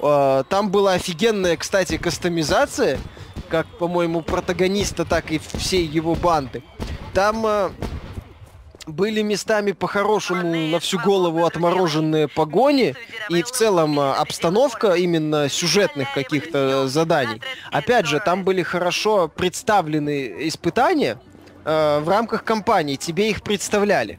А, 0.00 0.44
там 0.44 0.70
была 0.70 0.94
офигенная, 0.94 1.56
кстати, 1.56 1.98
кастомизация, 1.98 2.98
как, 3.48 3.66
по-моему, 3.66 4.22
протагониста, 4.22 5.04
так 5.04 5.30
и 5.30 5.38
всей 5.38 5.86
его 5.86 6.14
банды. 6.14 6.62
Там 7.12 7.44
а, 7.44 7.72
были 8.86 9.22
местами 9.22 9.72
по-хорошему 9.72 10.68
на 10.68 10.80
всю 10.80 10.98
голову 10.98 11.44
отмороженные 11.44 12.28
погони 12.28 12.94
и 13.28 13.42
в 13.42 13.50
целом 13.50 13.98
а, 13.98 14.14
обстановка 14.14 14.94
именно 14.94 15.48
сюжетных 15.48 16.12
каких-то 16.14 16.88
заданий. 16.88 17.40
Опять 17.70 18.06
же, 18.06 18.20
там 18.20 18.44
были 18.44 18.62
хорошо 18.62 19.28
представлены 19.28 20.48
испытания, 20.48 21.18
э, 21.64 22.00
в 22.00 22.08
рамках 22.08 22.44
кампании 22.44 22.96
тебе 22.96 23.30
их 23.30 23.42
представляли. 23.42 24.18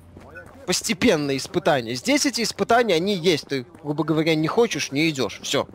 Постепенные 0.66 1.38
испытания. 1.38 1.96
Здесь 1.96 2.26
эти 2.26 2.44
испытания, 2.44 2.96
они 2.96 3.16
есть. 3.16 3.48
Ты, 3.48 3.66
грубо 3.84 4.04
говоря, 4.04 4.36
не 4.36 4.48
хочешь, 4.48 4.92
не 4.92 5.10
идешь. 5.10 5.40
Все. 5.44 5.68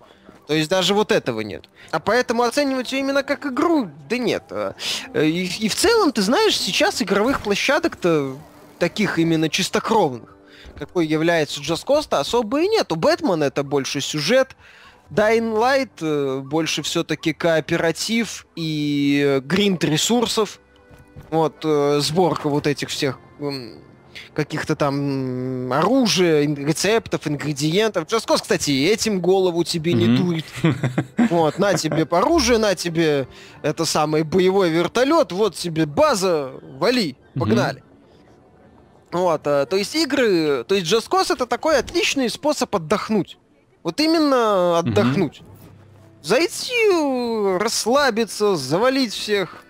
То 0.46 0.54
есть 0.54 0.70
даже 0.70 0.94
вот 0.94 1.10
этого 1.10 1.40
нет. 1.40 1.64
А 1.90 1.98
поэтому 1.98 2.44
оценивать 2.44 2.92
ее 2.92 3.00
именно 3.00 3.24
как 3.24 3.46
игру, 3.46 3.90
да 4.08 4.16
нет. 4.16 4.44
Э, 4.50 4.74
и, 5.14 5.44
и 5.44 5.68
в 5.68 5.74
целом, 5.74 6.12
ты 6.12 6.22
знаешь, 6.22 6.56
сейчас 6.56 7.02
игровых 7.02 7.40
площадок-то 7.40 8.36
таких 8.78 9.18
именно 9.18 9.48
чистокровных, 9.48 10.36
какой 10.78 11.06
является 11.06 11.60
Just 11.60 11.84
Cause, 11.86 12.16
особо 12.16 12.62
и 12.62 12.68
нет. 12.68 12.90
У 12.92 12.96
Бэтмена 12.96 13.44
это 13.44 13.62
больше 13.62 14.00
сюжет, 14.00 14.56
Dying 15.10 15.54
Light 15.56 15.90
э, 16.00 16.40
больше 16.40 16.82
все-таки 16.82 17.32
кооператив 17.32 18.46
и 18.56 19.22
э, 19.24 19.40
гринд 19.40 19.84
ресурсов. 19.84 20.60
Вот, 21.30 21.56
э, 21.64 22.00
сборка 22.00 22.48
вот 22.48 22.66
этих 22.66 22.88
всех 22.88 23.20
э, 23.38 23.78
каких-то 24.34 24.74
там 24.74 25.72
оружия, 25.72 26.42
рецептов, 26.42 27.26
ингредиентов. 27.28 28.04
Cause, 28.04 28.40
кстати, 28.40 28.70
этим 28.88 29.20
голову 29.20 29.62
тебе 29.62 29.92
mm-hmm. 29.92 30.06
не 30.06 30.16
дует. 30.16 30.44
Вот, 31.30 31.58
на 31.58 31.74
тебе 31.74 32.04
оружие, 32.04 32.58
на 32.58 32.76
тебе 32.76 33.26
это 33.62 33.84
самый 33.84 34.22
боевой 34.22 34.70
вертолет, 34.70 35.32
вот 35.32 35.56
тебе 35.56 35.84
база, 35.84 36.52
вали, 36.78 37.16
погнали. 37.34 37.82
Вот, 39.12 39.46
а, 39.46 39.66
то 39.66 39.76
есть 39.76 39.94
игры, 39.94 40.64
то 40.64 40.74
есть 40.74 40.92
Cause 40.92 41.32
это 41.32 41.46
такой 41.46 41.78
отличный 41.78 42.28
способ 42.28 42.74
отдохнуть. 42.74 43.38
Вот 43.82 44.00
именно 44.00 44.78
отдохнуть. 44.78 45.40
Mm-hmm. 45.40 45.56
Зайти, 46.22 47.58
расслабиться, 47.58 48.56
завалить 48.56 49.12
всех, 49.12 49.62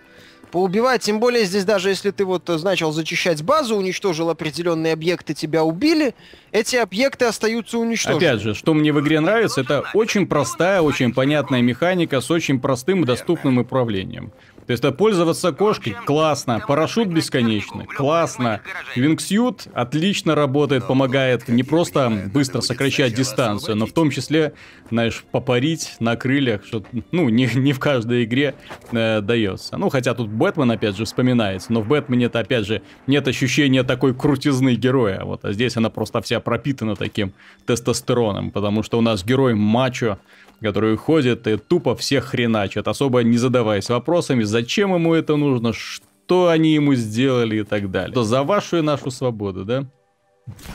поубивать. 0.51 1.03
Тем 1.03 1.19
более 1.19 1.45
здесь 1.45 1.65
даже 1.65 1.89
если 1.89 2.09
ты 2.09 2.25
вот 2.25 2.47
начал 2.63 2.91
зачищать 2.91 3.43
базу, 3.43 3.75
уничтожил 3.75 4.31
определенные 4.31 4.93
объекты, 4.93 5.35
тебя 5.35 5.63
убили, 5.63 6.15
эти 6.51 6.75
объекты 6.77 7.25
остаются 7.25 7.77
уничтожены. 7.77 8.17
Опять 8.17 8.41
же, 8.41 8.55
что 8.55 8.73
мне 8.73 8.91
в 8.91 8.99
игре 8.99 9.19
нравится, 9.19 9.61
это 9.61 9.83
очень 9.93 10.25
простая, 10.25 10.81
очень 10.81 11.13
понятная 11.13 11.61
механика 11.61 12.21
с 12.21 12.31
очень 12.31 12.59
простым 12.59 13.03
и 13.03 13.05
доступным 13.05 13.59
управлением. 13.59 14.31
То 14.67 14.71
есть, 14.71 14.83
пользоваться 14.97 15.53
кошкой 15.53 15.95
классно, 16.05 16.61
парашют 16.67 17.07
бесконечный, 17.07 17.85
классно. 17.85 18.61
Вингсьют 18.95 19.67
отлично 19.73 20.35
работает, 20.35 20.85
помогает 20.85 21.47
не 21.47 21.63
просто 21.63 22.29
быстро 22.33 22.59
сокращать 22.59 23.13
дистанцию, 23.13 23.77
но 23.77 23.85
в 23.85 23.93
том 23.93 24.11
числе, 24.11 24.53
знаешь, 24.89 25.23
попарить 25.31 25.95
на 26.01 26.17
крыльях, 26.17 26.65
что, 26.65 26.83
ну, 27.11 27.29
не, 27.29 27.49
не 27.55 27.71
в 27.71 27.79
каждой 27.79 28.25
игре 28.25 28.55
э, 28.91 29.21
дается. 29.21 29.77
Ну, 29.77 29.87
хотя 29.87 30.13
тут 30.13 30.27
Бэтмен, 30.27 30.69
опять 30.69 30.97
же, 30.97 31.05
вспоминается, 31.05 31.71
но 31.71 31.81
в 31.81 31.87
Бэтмене 31.87 32.25
это, 32.25 32.39
опять 32.39 32.65
же, 32.65 32.81
нет 33.07 33.25
ощущения 33.27 33.83
такой 33.83 34.13
крутизны 34.13 34.75
героя, 34.75 35.23
вот, 35.23 35.45
а 35.45 35.53
здесь 35.53 35.77
она 35.77 35.89
просто 35.89 36.21
вся 36.21 36.41
пропитана 36.41 36.97
таким 36.97 37.33
тестостероном, 37.65 38.51
потому 38.51 38.83
что 38.83 38.97
у 38.97 39.01
нас 39.01 39.23
герой 39.23 39.53
мачо, 39.55 40.19
которые 40.61 40.97
ходят 40.97 41.47
и 41.47 41.57
тупо 41.57 41.95
всех 41.95 42.25
хреначат, 42.25 42.87
особо 42.87 43.23
не 43.23 43.37
задаваясь 43.37 43.89
вопросами, 43.89 44.43
зачем 44.43 44.93
ему 44.93 45.13
это 45.13 45.35
нужно, 45.35 45.73
что 45.73 46.47
они 46.47 46.73
ему 46.73 46.95
сделали 46.95 47.61
и 47.61 47.63
так 47.63 47.91
далее. 47.91 48.13
То 48.13 48.23
за 48.23 48.43
вашу 48.43 48.77
и 48.77 48.81
нашу 48.81 49.11
свободу, 49.11 49.65
да? 49.65 49.85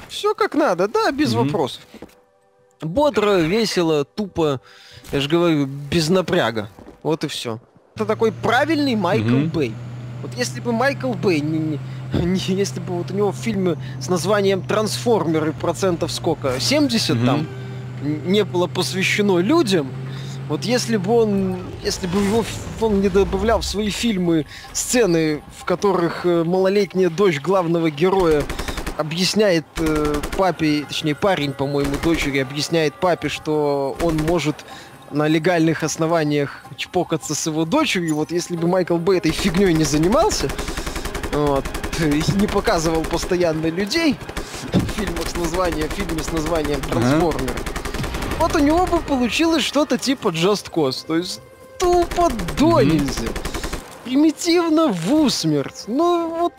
Все 0.09 0.35
как 0.35 0.55
надо, 0.55 0.89
да, 0.89 1.11
без 1.11 1.35
mm-hmm. 1.35 1.45
вопросов. 1.45 1.83
Бодро, 2.81 3.41
весело, 3.41 4.05
тупо, 4.05 4.61
я 5.13 5.21
же 5.21 5.29
говорю, 5.29 5.67
без 5.67 6.09
напряга. 6.09 6.69
Вот 7.03 7.25
и 7.25 7.29
все. 7.29 7.61
Это 7.95 8.07
такой 8.07 8.33
правильный 8.33 8.97
Майкл 8.97 9.29
mm-hmm. 9.29 9.53
Бэй. 9.53 9.75
Вот 10.23 10.33
если 10.37 10.61
бы 10.61 10.73
Майкл 10.73 11.13
Бэй 11.15 11.41
не, 11.41 11.79
не, 12.13 12.25
не, 12.27 12.39
если 12.39 12.81
бы 12.81 12.95
вот 12.95 13.11
у 13.11 13.15
него 13.15 13.33
фильмы 13.33 13.79
с 14.01 14.09
названием 14.09 14.63
Трансформеры 14.63 15.53
процентов 15.53 16.13
сколько? 16.13 16.61
70 16.61 17.17
mm-hmm. 17.17 17.27
там 17.27 17.47
не 18.03 18.45
было 18.45 18.67
посвящено 18.67 19.39
людям, 19.39 19.89
вот 20.49 20.65
если 20.65 20.97
бы 20.97 21.15
он, 21.15 21.59
если 21.83 22.07
бы 22.07 22.21
его, 22.21 22.45
он 22.81 23.01
не 23.01 23.09
добавлял 23.09 23.61
в 23.61 23.65
свои 23.65 23.91
фильмы 23.91 24.45
сцены, 24.73 25.41
в 25.59 25.65
которых 25.65 26.27
э, 26.27 26.45
малолетняя 26.45 27.09
дочь 27.09 27.41
главного 27.41 27.91
героя 27.91 28.43
объясняет 28.99 29.65
э, 29.79 30.15
папе, 30.37 30.85
точнее 30.87 31.15
парень, 31.15 31.53
по-моему, 31.53 31.95
дочери 32.05 32.39
объясняет 32.41 32.95
папе, 32.95 33.29
что 33.29 33.97
он 34.03 34.17
может 34.17 34.57
на 35.11 35.29
легальных 35.29 35.85
основаниях 35.85 36.65
чпокаться 36.77 37.35
с 37.35 37.47
его 37.47 37.65
дочерью. 37.65 38.17
Вот 38.17 38.31
если 38.31 38.57
бы 38.57 38.67
Майкл 38.67 38.97
Бэй 38.97 39.19
этой 39.19 39.33
фигней 39.33 39.73
не 39.73 39.85
занимался, 39.85 40.51
вот, 41.33 41.65
и 42.01 42.23
не 42.39 42.47
показывал 42.47 43.03
постоянно 43.05 43.69
людей 43.69 44.17
в 44.73 45.01
фильмах 45.01 45.29
с 45.29 45.37
названием, 45.37 45.89
в 45.89 45.93
фильме 45.93 46.23
с 46.23 46.33
названием 46.33 46.81
Трансформеры, 46.83 47.55
uh-huh 47.55 47.82
вот 48.43 48.57
у 48.57 48.59
него 48.59 48.87
бы 48.87 48.99
получилось 48.99 49.63
что-то 49.63 49.99
типа 49.99 50.29
Just 50.29 50.69
Cause. 50.71 51.07
То 51.07 51.17
есть 51.17 51.41
тупо 51.79 52.29
до 52.59 52.81
нельзя. 52.83 53.29
Примитивно 54.05 54.89
в 54.89 55.15
усмерть. 55.15 55.85
Ну, 55.87 56.29
вот 56.29 56.53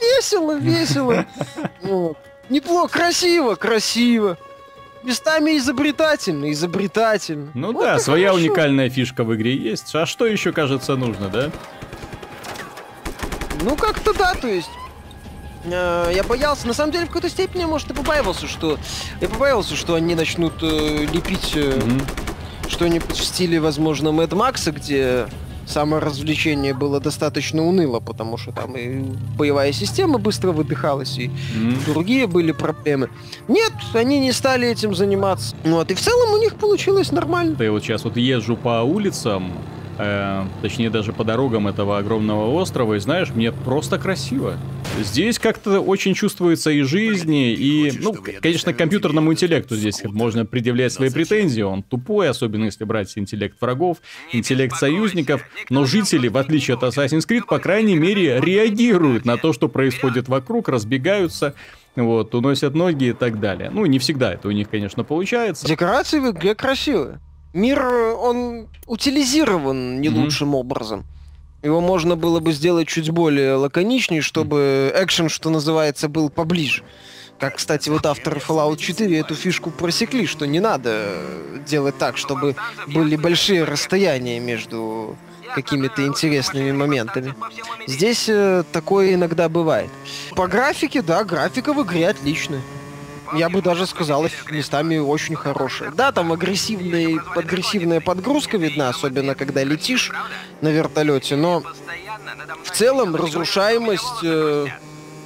весело, 0.00 0.56
весело. 0.58 1.26
Вот. 1.82 2.18
Неплохо, 2.50 2.98
красиво, 2.98 3.54
красиво. 3.54 4.36
Местами 5.04 5.56
изобретательно, 5.58 6.50
изобретательно. 6.50 7.52
Ну 7.54 7.72
вот 7.72 7.82
да, 7.84 7.98
своя 8.00 8.30
хорошо. 8.30 8.46
уникальная 8.46 8.90
фишка 8.90 9.22
в 9.22 9.32
игре 9.36 9.54
есть. 9.54 9.94
А 9.94 10.06
что 10.06 10.26
еще, 10.26 10.50
кажется, 10.52 10.96
нужно, 10.96 11.28
да? 11.28 11.50
Ну, 13.62 13.76
как-то 13.76 14.12
да, 14.12 14.34
то 14.34 14.48
есть 14.48 14.70
Э, 15.72 16.10
я 16.14 16.22
боялся, 16.22 16.66
на 16.66 16.74
самом 16.74 16.92
деле, 16.92 17.04
в 17.04 17.08
какой-то 17.08 17.28
степени, 17.28 17.64
может, 17.64 17.90
и 17.90 17.94
побаивался, 17.94 18.46
что... 18.46 18.78
Я 19.20 19.28
побаивался, 19.28 19.76
что 19.76 19.94
они 19.94 20.14
начнут 20.14 20.54
э, 20.62 21.06
лепить 21.12 21.52
э, 21.54 21.78
mm-hmm. 21.78 22.68
что-нибудь 22.68 23.16
в 23.16 23.24
стиле, 23.24 23.60
возможно, 23.60 24.12
Мэд 24.12 24.32
Макса, 24.32 24.72
где 24.72 25.26
самое 25.66 26.02
развлечение 26.02 26.74
было 26.74 26.98
достаточно 27.00 27.64
уныло, 27.64 28.00
потому 28.00 28.36
что 28.38 28.52
там 28.52 28.76
и 28.76 29.02
боевая 29.36 29.72
система 29.72 30.18
быстро 30.18 30.52
выдыхалась, 30.52 31.18
и 31.18 31.26
mm-hmm. 31.26 31.92
другие 31.92 32.26
были 32.26 32.52
проблемы. 32.52 33.10
Нет, 33.48 33.72
они 33.94 34.18
не 34.18 34.32
стали 34.32 34.68
этим 34.68 34.94
заниматься. 34.94 35.54
Вот, 35.64 35.90
и 35.90 35.94
в 35.94 36.00
целом 36.00 36.32
у 36.32 36.38
них 36.38 36.54
получилось 36.54 37.12
нормально. 37.12 37.56
Я 37.62 37.70
вот 37.70 37.82
сейчас 37.82 38.04
вот 38.04 38.16
езжу 38.16 38.56
по 38.56 38.82
улицам, 38.82 39.52
э, 39.98 40.44
точнее 40.62 40.90
даже 40.90 41.12
по 41.12 41.24
дорогам 41.24 41.68
этого 41.68 41.98
огромного 41.98 42.50
острова, 42.54 42.94
и 42.94 42.98
знаешь, 42.98 43.30
мне 43.30 43.52
просто 43.52 43.98
красиво. 43.98 44.56
Здесь 45.02 45.38
как-то 45.38 45.80
очень 45.80 46.14
чувствуется 46.14 46.70
и 46.70 46.82
жизни, 46.82 47.52
и, 47.52 47.92
ну, 48.00 48.14
конечно, 48.40 48.72
компьютерному 48.72 49.32
интеллекту 49.32 49.76
здесь 49.76 50.02
можно 50.04 50.44
предъявлять 50.44 50.92
свои 50.92 51.10
претензии, 51.10 51.62
он 51.62 51.82
тупой, 51.82 52.28
особенно 52.28 52.64
если 52.64 52.84
брать 52.84 53.16
интеллект 53.16 53.60
врагов, 53.60 53.98
интеллект 54.32 54.76
союзников, 54.76 55.42
но 55.70 55.84
жители, 55.84 56.28
в 56.28 56.36
отличие 56.36 56.76
от 56.76 56.82
Assassin's 56.82 57.26
Creed, 57.28 57.44
по 57.46 57.58
крайней 57.58 57.96
мере, 57.96 58.40
реагируют 58.40 59.24
на 59.24 59.36
то, 59.36 59.52
что 59.52 59.68
происходит 59.68 60.28
вокруг, 60.28 60.68
разбегаются, 60.68 61.54
вот, 61.96 62.34
уносят 62.34 62.74
ноги 62.74 63.06
и 63.06 63.12
так 63.12 63.40
далее. 63.40 63.70
Ну, 63.70 63.86
не 63.86 63.98
всегда 63.98 64.32
это 64.32 64.48
у 64.48 64.52
них, 64.52 64.68
конечно, 64.68 65.04
получается. 65.04 65.66
Декорации 65.66 66.20
в 66.20 66.30
игре 66.30 66.54
красивые 66.54 67.20
мир, 67.52 67.84
он 67.84 68.68
утилизирован 68.86 70.00
не 70.00 70.08
mm-hmm. 70.08 70.14
лучшим 70.14 70.54
образом. 70.54 71.04
Его 71.68 71.82
можно 71.82 72.16
было 72.16 72.40
бы 72.40 72.52
сделать 72.52 72.88
чуть 72.88 73.10
более 73.10 73.56
лаконичнее, 73.56 74.22
чтобы 74.22 74.90
экшен, 74.96 75.28
что 75.28 75.50
называется, 75.50 76.08
был 76.08 76.30
поближе. 76.30 76.82
Как, 77.38 77.56
кстати, 77.56 77.90
вот 77.90 78.06
авторы 78.06 78.40
Fallout 78.40 78.78
4 78.78 79.18
эту 79.18 79.34
фишку 79.34 79.70
просекли, 79.70 80.26
что 80.26 80.46
не 80.46 80.60
надо 80.60 81.12
делать 81.66 81.98
так, 81.98 82.16
чтобы 82.16 82.56
были 82.86 83.16
большие 83.16 83.64
расстояния 83.64 84.40
между 84.40 85.14
какими-то 85.54 86.06
интересными 86.06 86.72
моментами. 86.72 87.34
Здесь 87.86 88.30
э, 88.30 88.64
такое 88.72 89.12
иногда 89.12 89.50
бывает. 89.50 89.90
По 90.36 90.46
графике, 90.46 91.02
да, 91.02 91.22
графика 91.22 91.74
в 91.74 91.82
игре 91.82 92.08
отличная 92.08 92.62
я 93.34 93.48
бы 93.48 93.62
даже 93.62 93.86
сказал, 93.86 94.26
местами 94.50 94.98
очень 94.98 95.36
хорошие. 95.36 95.90
Да, 95.90 96.12
там 96.12 96.32
агрессивная, 96.32 97.20
агрессивная 97.34 98.00
подгрузка 98.00 98.56
видна, 98.56 98.88
особенно 98.88 99.34
когда 99.34 99.64
летишь 99.64 100.12
на 100.60 100.68
вертолете, 100.68 101.36
но 101.36 101.62
в 102.64 102.70
целом 102.70 103.14
разрушаемость 103.14 104.22
э, 104.22 104.66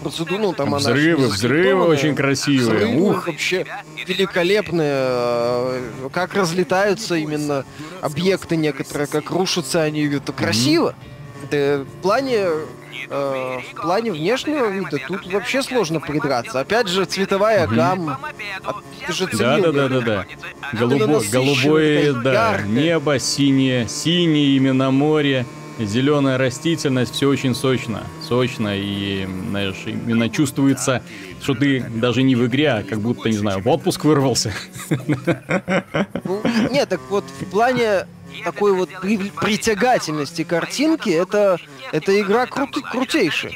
процедуру, 0.02 0.38
ну 0.38 0.52
там 0.52 0.74
взрывы, 0.74 1.24
она... 1.24 1.32
Взрывы, 1.32 1.84
очень 1.84 2.14
красивые. 2.14 2.86
Взрывы 2.86 3.10
Ух. 3.10 3.26
вообще 3.26 3.66
великолепные. 4.06 4.92
Э, 4.94 6.08
как 6.12 6.34
разлетаются 6.34 7.14
именно 7.14 7.64
объекты 8.00 8.56
некоторые, 8.56 9.06
как 9.06 9.30
рушатся 9.30 9.82
они, 9.82 10.06
это 10.06 10.32
красиво. 10.32 10.90
Mm-hmm. 10.90 11.44
Это 11.44 11.84
в 11.84 12.02
плане 12.02 12.46
э, 13.08 13.58
в 13.72 13.80
плане 13.80 14.12
внешнего 14.12 14.66
вида 14.66 14.98
тут 15.06 15.26
вообще 15.32 15.62
сложно 15.62 16.00
придраться. 16.00 16.60
Опять 16.60 16.88
же, 16.88 17.04
цветовая 17.04 17.66
гамма. 17.66 18.18
Ты 19.06 19.12
же 19.12 19.28
да, 19.32 19.58
да, 19.58 19.72
да, 19.72 19.88
да, 19.88 20.00
да. 20.00 20.26
Голубо, 20.72 21.20
голубое, 21.30 22.12
да, 22.12 22.60
небо, 22.62 23.18
синее, 23.18 23.88
синее 23.88 24.56
именно 24.56 24.90
море. 24.90 25.46
Зеленая 25.78 26.36
растительность, 26.36 27.14
все 27.14 27.28
очень 27.28 27.54
сочно, 27.54 28.02
сочно 28.28 28.76
и, 28.76 29.26
знаешь, 29.48 29.82
именно 29.86 30.28
чувствуется, 30.28 31.02
что 31.40 31.54
ты 31.54 31.80
даже 31.80 32.22
не 32.22 32.36
в 32.36 32.46
игре, 32.46 32.70
а 32.70 32.82
как 32.82 33.00
будто, 33.00 33.30
не 33.30 33.36
знаю, 33.36 33.62
в 33.62 33.68
отпуск 33.68 34.04
вырвался. 34.04 34.52
Ну, 34.90 36.42
нет, 36.70 36.90
так 36.90 37.00
вот 37.08 37.24
в 37.40 37.46
плане 37.46 38.06
такой 38.44 38.72
вот 38.72 38.88
притягательности 39.00 40.44
картинки, 40.44 41.10
это, 41.10 41.58
это 41.92 42.20
игра 42.20 42.46
крут, 42.46 42.76
крутейшая. 42.90 43.52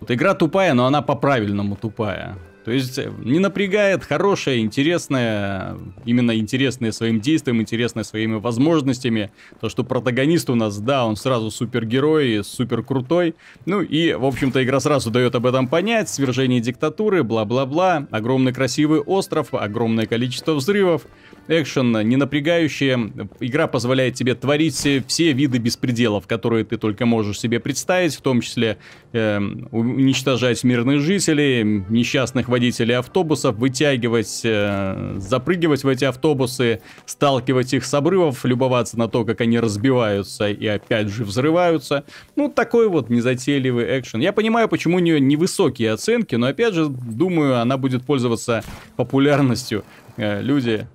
Вот 0.00 0.10
игра 0.10 0.34
тупая, 0.34 0.74
но 0.74 0.86
она 0.86 1.02
по-правильному 1.02 1.76
тупая. 1.76 2.36
То 2.64 2.72
есть 2.72 2.98
э, 2.98 3.12
не 3.22 3.40
напрягает, 3.40 4.04
хорошая, 4.04 4.58
интересная, 4.58 5.76
именно 6.06 6.36
интересная 6.36 6.92
своим 6.92 7.20
действием, 7.20 7.60
интересная 7.60 8.04
своими 8.04 8.36
возможностями. 8.36 9.30
То, 9.60 9.68
что 9.68 9.84
протагонист 9.84 10.48
у 10.48 10.54
нас, 10.54 10.78
да, 10.78 11.04
он 11.04 11.16
сразу 11.16 11.50
супергерой, 11.50 12.42
супер 12.42 12.82
крутой. 12.82 13.34
Ну 13.66 13.82
и, 13.82 14.14
в 14.14 14.24
общем-то, 14.24 14.64
игра 14.64 14.80
сразу 14.80 15.10
дает 15.10 15.34
об 15.34 15.46
этом 15.46 15.68
понять. 15.68 16.08
Свержение 16.08 16.60
диктатуры, 16.60 17.22
бла-бла-бла. 17.22 18.08
Огромный 18.10 18.54
красивый 18.54 19.00
остров, 19.00 19.52
огромное 19.52 20.06
количество 20.06 20.54
взрывов 20.54 21.06
экшен 21.48 21.92
не 22.08 22.16
напрягающая. 22.16 23.10
Игра 23.40 23.66
позволяет 23.66 24.14
тебе 24.14 24.34
творить 24.34 24.74
все 25.06 25.32
виды 25.32 25.58
беспределов, 25.58 26.26
которые 26.26 26.64
ты 26.64 26.76
только 26.76 27.06
можешь 27.06 27.40
себе 27.40 27.60
представить, 27.60 28.14
в 28.14 28.20
том 28.20 28.40
числе 28.40 28.78
э, 29.12 29.38
уничтожать 29.70 30.64
мирных 30.64 31.00
жителей, 31.00 31.62
несчастных 31.88 32.48
водителей 32.48 32.96
автобусов, 32.96 33.56
вытягивать, 33.56 34.40
э, 34.44 35.16
запрыгивать 35.18 35.84
в 35.84 35.88
эти 35.88 36.04
автобусы, 36.04 36.80
сталкивать 37.06 37.74
их 37.74 37.84
с 37.84 37.94
обрывов, 37.94 38.44
любоваться 38.44 38.98
на 38.98 39.08
то, 39.08 39.24
как 39.24 39.40
они 39.40 39.58
разбиваются 39.58 40.48
и 40.48 40.66
опять 40.66 41.08
же 41.08 41.24
взрываются. 41.24 42.04
Ну, 42.36 42.48
такой 42.48 42.88
вот 42.88 43.10
незатейливый 43.10 43.98
экшен. 43.98 44.20
Я 44.20 44.32
понимаю, 44.32 44.68
почему 44.68 44.96
у 44.96 45.00
нее 45.00 45.20
невысокие 45.20 45.92
оценки, 45.92 46.34
но 46.34 46.46
опять 46.46 46.74
же, 46.74 46.86
думаю, 46.88 47.60
она 47.60 47.76
будет 47.76 48.04
пользоваться 48.04 48.62
популярностью. 48.96 49.84
Э, 50.16 50.40
люди 50.40 50.86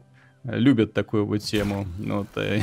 любят 0.44 0.94
такую 0.94 1.26
вот 1.26 1.40
тему. 1.40 1.86
Вот, 1.98 2.28
э, 2.36 2.62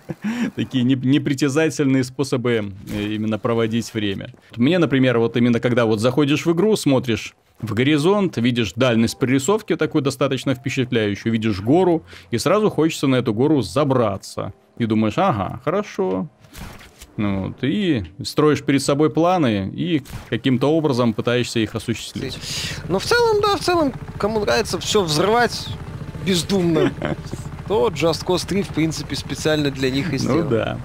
такие 0.56 0.84
непритязательные 0.84 2.04
способы 2.04 2.72
э, 2.92 3.02
именно 3.02 3.38
проводить 3.38 3.92
время. 3.94 4.32
Мне, 4.56 4.78
например, 4.78 5.18
вот 5.18 5.36
именно 5.36 5.60
когда 5.60 5.86
вот 5.86 6.00
заходишь 6.00 6.46
в 6.46 6.52
игру, 6.52 6.76
смотришь 6.76 7.34
в 7.60 7.74
горизонт, 7.74 8.38
видишь 8.38 8.72
дальность 8.74 9.18
прорисовки 9.18 9.76
такую 9.76 10.02
достаточно 10.02 10.54
впечатляющую, 10.54 11.32
видишь 11.32 11.60
гору, 11.60 12.04
и 12.30 12.38
сразу 12.38 12.70
хочется 12.70 13.06
на 13.06 13.16
эту 13.16 13.34
гору 13.34 13.60
забраться. 13.60 14.54
И 14.78 14.86
думаешь, 14.86 15.18
ага, 15.18 15.60
хорошо, 15.62 16.28
ну, 17.16 17.48
вот, 17.48 17.62
и 17.62 18.04
строишь 18.24 18.62
перед 18.62 18.82
собой 18.82 19.10
планы 19.10 19.70
и 19.74 20.02
каким-то 20.30 20.68
образом 20.68 21.12
пытаешься 21.12 21.60
их 21.60 21.74
осуществить. 21.74 22.38
Ну, 22.88 22.98
в 22.98 23.04
целом, 23.04 23.42
да, 23.42 23.56
в 23.56 23.60
целом, 23.60 23.92
кому 24.16 24.40
нравится 24.40 24.78
все 24.78 25.02
взрывать, 25.02 25.68
бездумно, 26.24 26.92
то 27.68 27.88
Just 27.88 28.24
Cause 28.24 28.46
3, 28.46 28.62
в 28.62 28.68
принципе, 28.68 29.16
специально 29.16 29.70
для 29.70 29.90
них 29.90 30.12
и 30.12 30.18
сделан. 30.18 30.44
Ну 30.44 30.50
да. 30.50 30.78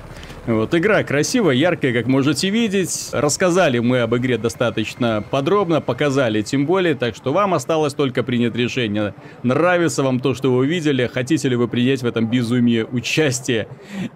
Вот, 0.48 0.76
игра 0.76 1.04
красивая, 1.04 1.56
яркая, 1.56 1.91
как 1.91 2.06
можете 2.06 2.52
видеть. 2.52 3.10
Рассказали 3.12 3.80
мы 3.80 4.02
об 4.02 4.16
игре 4.16 4.38
достаточно 4.38 5.24
подробно, 5.32 5.82
показали 5.82 6.43
тем 6.43 6.68
более, 6.68 6.93
так 6.93 7.16
что 7.16 7.34
вам 7.34 7.56
осталось 7.56 7.96
только 7.96 8.22
принять 8.22 8.56
решение. 8.56 9.16
Нравится 9.41 10.04
вам 10.04 10.20
то, 10.20 10.36
что 10.36 10.52
вы 10.52 10.60
увидели, 10.60 11.10
хотите 11.12 11.50
ли 11.50 11.56
вы 11.56 11.68
принять 11.68 12.04
в 12.04 12.06
этом 12.06 12.30
безумии 12.30 12.84
участие, 12.84 13.68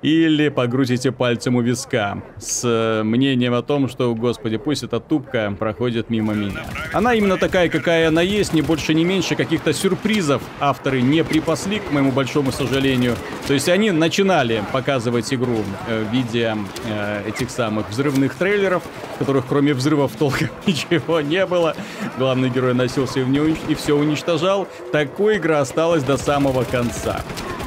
или 0.03 0.49
погрузите 0.49 1.11
пальцем 1.11 1.55
у 1.55 1.61
виска 1.61 2.21
с 2.37 2.61
э, 2.63 3.01
мнением 3.01 3.55
о 3.55 3.63
том, 3.63 3.89
что, 3.89 4.13
господи, 4.13 4.57
пусть 4.57 4.83
эта 4.83 4.99
тупка 4.99 5.55
проходит 5.57 6.11
мимо 6.11 6.33
меня. 6.33 6.63
Она 6.93 7.15
именно 7.15 7.37
такая, 7.37 7.69
какая 7.69 8.07
она 8.07 8.21
есть, 8.21 8.53
не 8.53 8.61
больше, 8.61 8.93
не 8.93 9.03
меньше, 9.03 9.35
каких-то 9.35 9.73
сюрпризов 9.73 10.43
авторы 10.59 11.01
не 11.01 11.23
припасли, 11.23 11.79
к 11.79 11.91
моему 11.91 12.11
большому 12.11 12.51
сожалению. 12.51 13.15
То 13.47 13.55
есть 13.55 13.67
они 13.67 13.89
начинали 13.89 14.63
показывать 14.71 15.33
игру 15.33 15.63
э, 15.87 16.03
в 16.03 16.18
виде 16.19 16.55
э, 16.85 17.29
этих 17.29 17.49
самых 17.49 17.89
взрывных 17.89 18.35
трейлеров, 18.35 18.83
в 19.15 19.19
которых 19.19 19.45
кроме 19.47 19.73
взрывов 19.73 20.11
толком 20.17 20.49
ничего 20.65 21.21
не 21.21 21.45
было. 21.45 21.75
Главный 22.17 22.49
герой 22.49 22.73
носился 22.73 23.19
и, 23.19 23.23
в 23.23 23.69
и 23.69 23.75
все 23.75 23.95
уничтожал. 23.95 24.67
Такой 24.91 25.37
игра 25.37 25.59
осталась 25.59 26.03
до 26.03 26.17
самого 26.17 26.63
конца. 26.63 27.21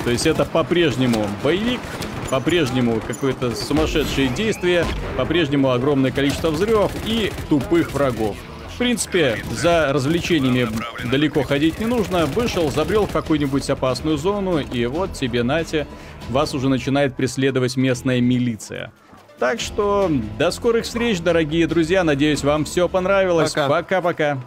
То 0.05 0.11
есть 0.11 0.27
это 0.27 0.45
по-прежнему 0.45 1.27
боевик, 1.43 1.81
по-прежнему 2.31 3.01
какое-то 3.07 3.55
сумасшедшее 3.55 4.29
действие, 4.29 4.85
по-прежнему 5.17 5.71
огромное 5.71 6.11
количество 6.11 6.51
взрывов 6.51 6.93
и 7.07 7.33
тупых 7.49 7.93
врагов. 7.93 8.37
В 8.75 8.79
принципе, 8.79 9.39
за 9.51 9.93
развлечениями 9.93 10.67
далеко 11.09 11.43
ходить 11.43 11.79
не 11.79 11.87
нужно. 11.87 12.27
Вышел, 12.27 12.71
забрел 12.71 13.07
в 13.07 13.13
какую-нибудь 13.13 13.69
опасную 13.71 14.17
зону, 14.17 14.59
и 14.59 14.87
вот 14.87 15.13
тебе, 15.13 15.43
Нате, 15.43 15.87
вас 16.31 16.55
уже 16.55 16.69
начинает 16.69 17.15
преследовать 17.15 17.77
местная 17.77 18.21
милиция. 18.21 18.93
Так 19.39 19.59
что 19.59 20.11
до 20.39 20.51
скорых 20.51 20.85
встреч, 20.85 21.21
дорогие 21.21 21.67
друзья. 21.67 22.05
Надеюсь, 22.05 22.45
вам 22.45 22.65
все 22.65 22.89
понравилось. 22.89 23.53
Пока-пока. 23.53 24.39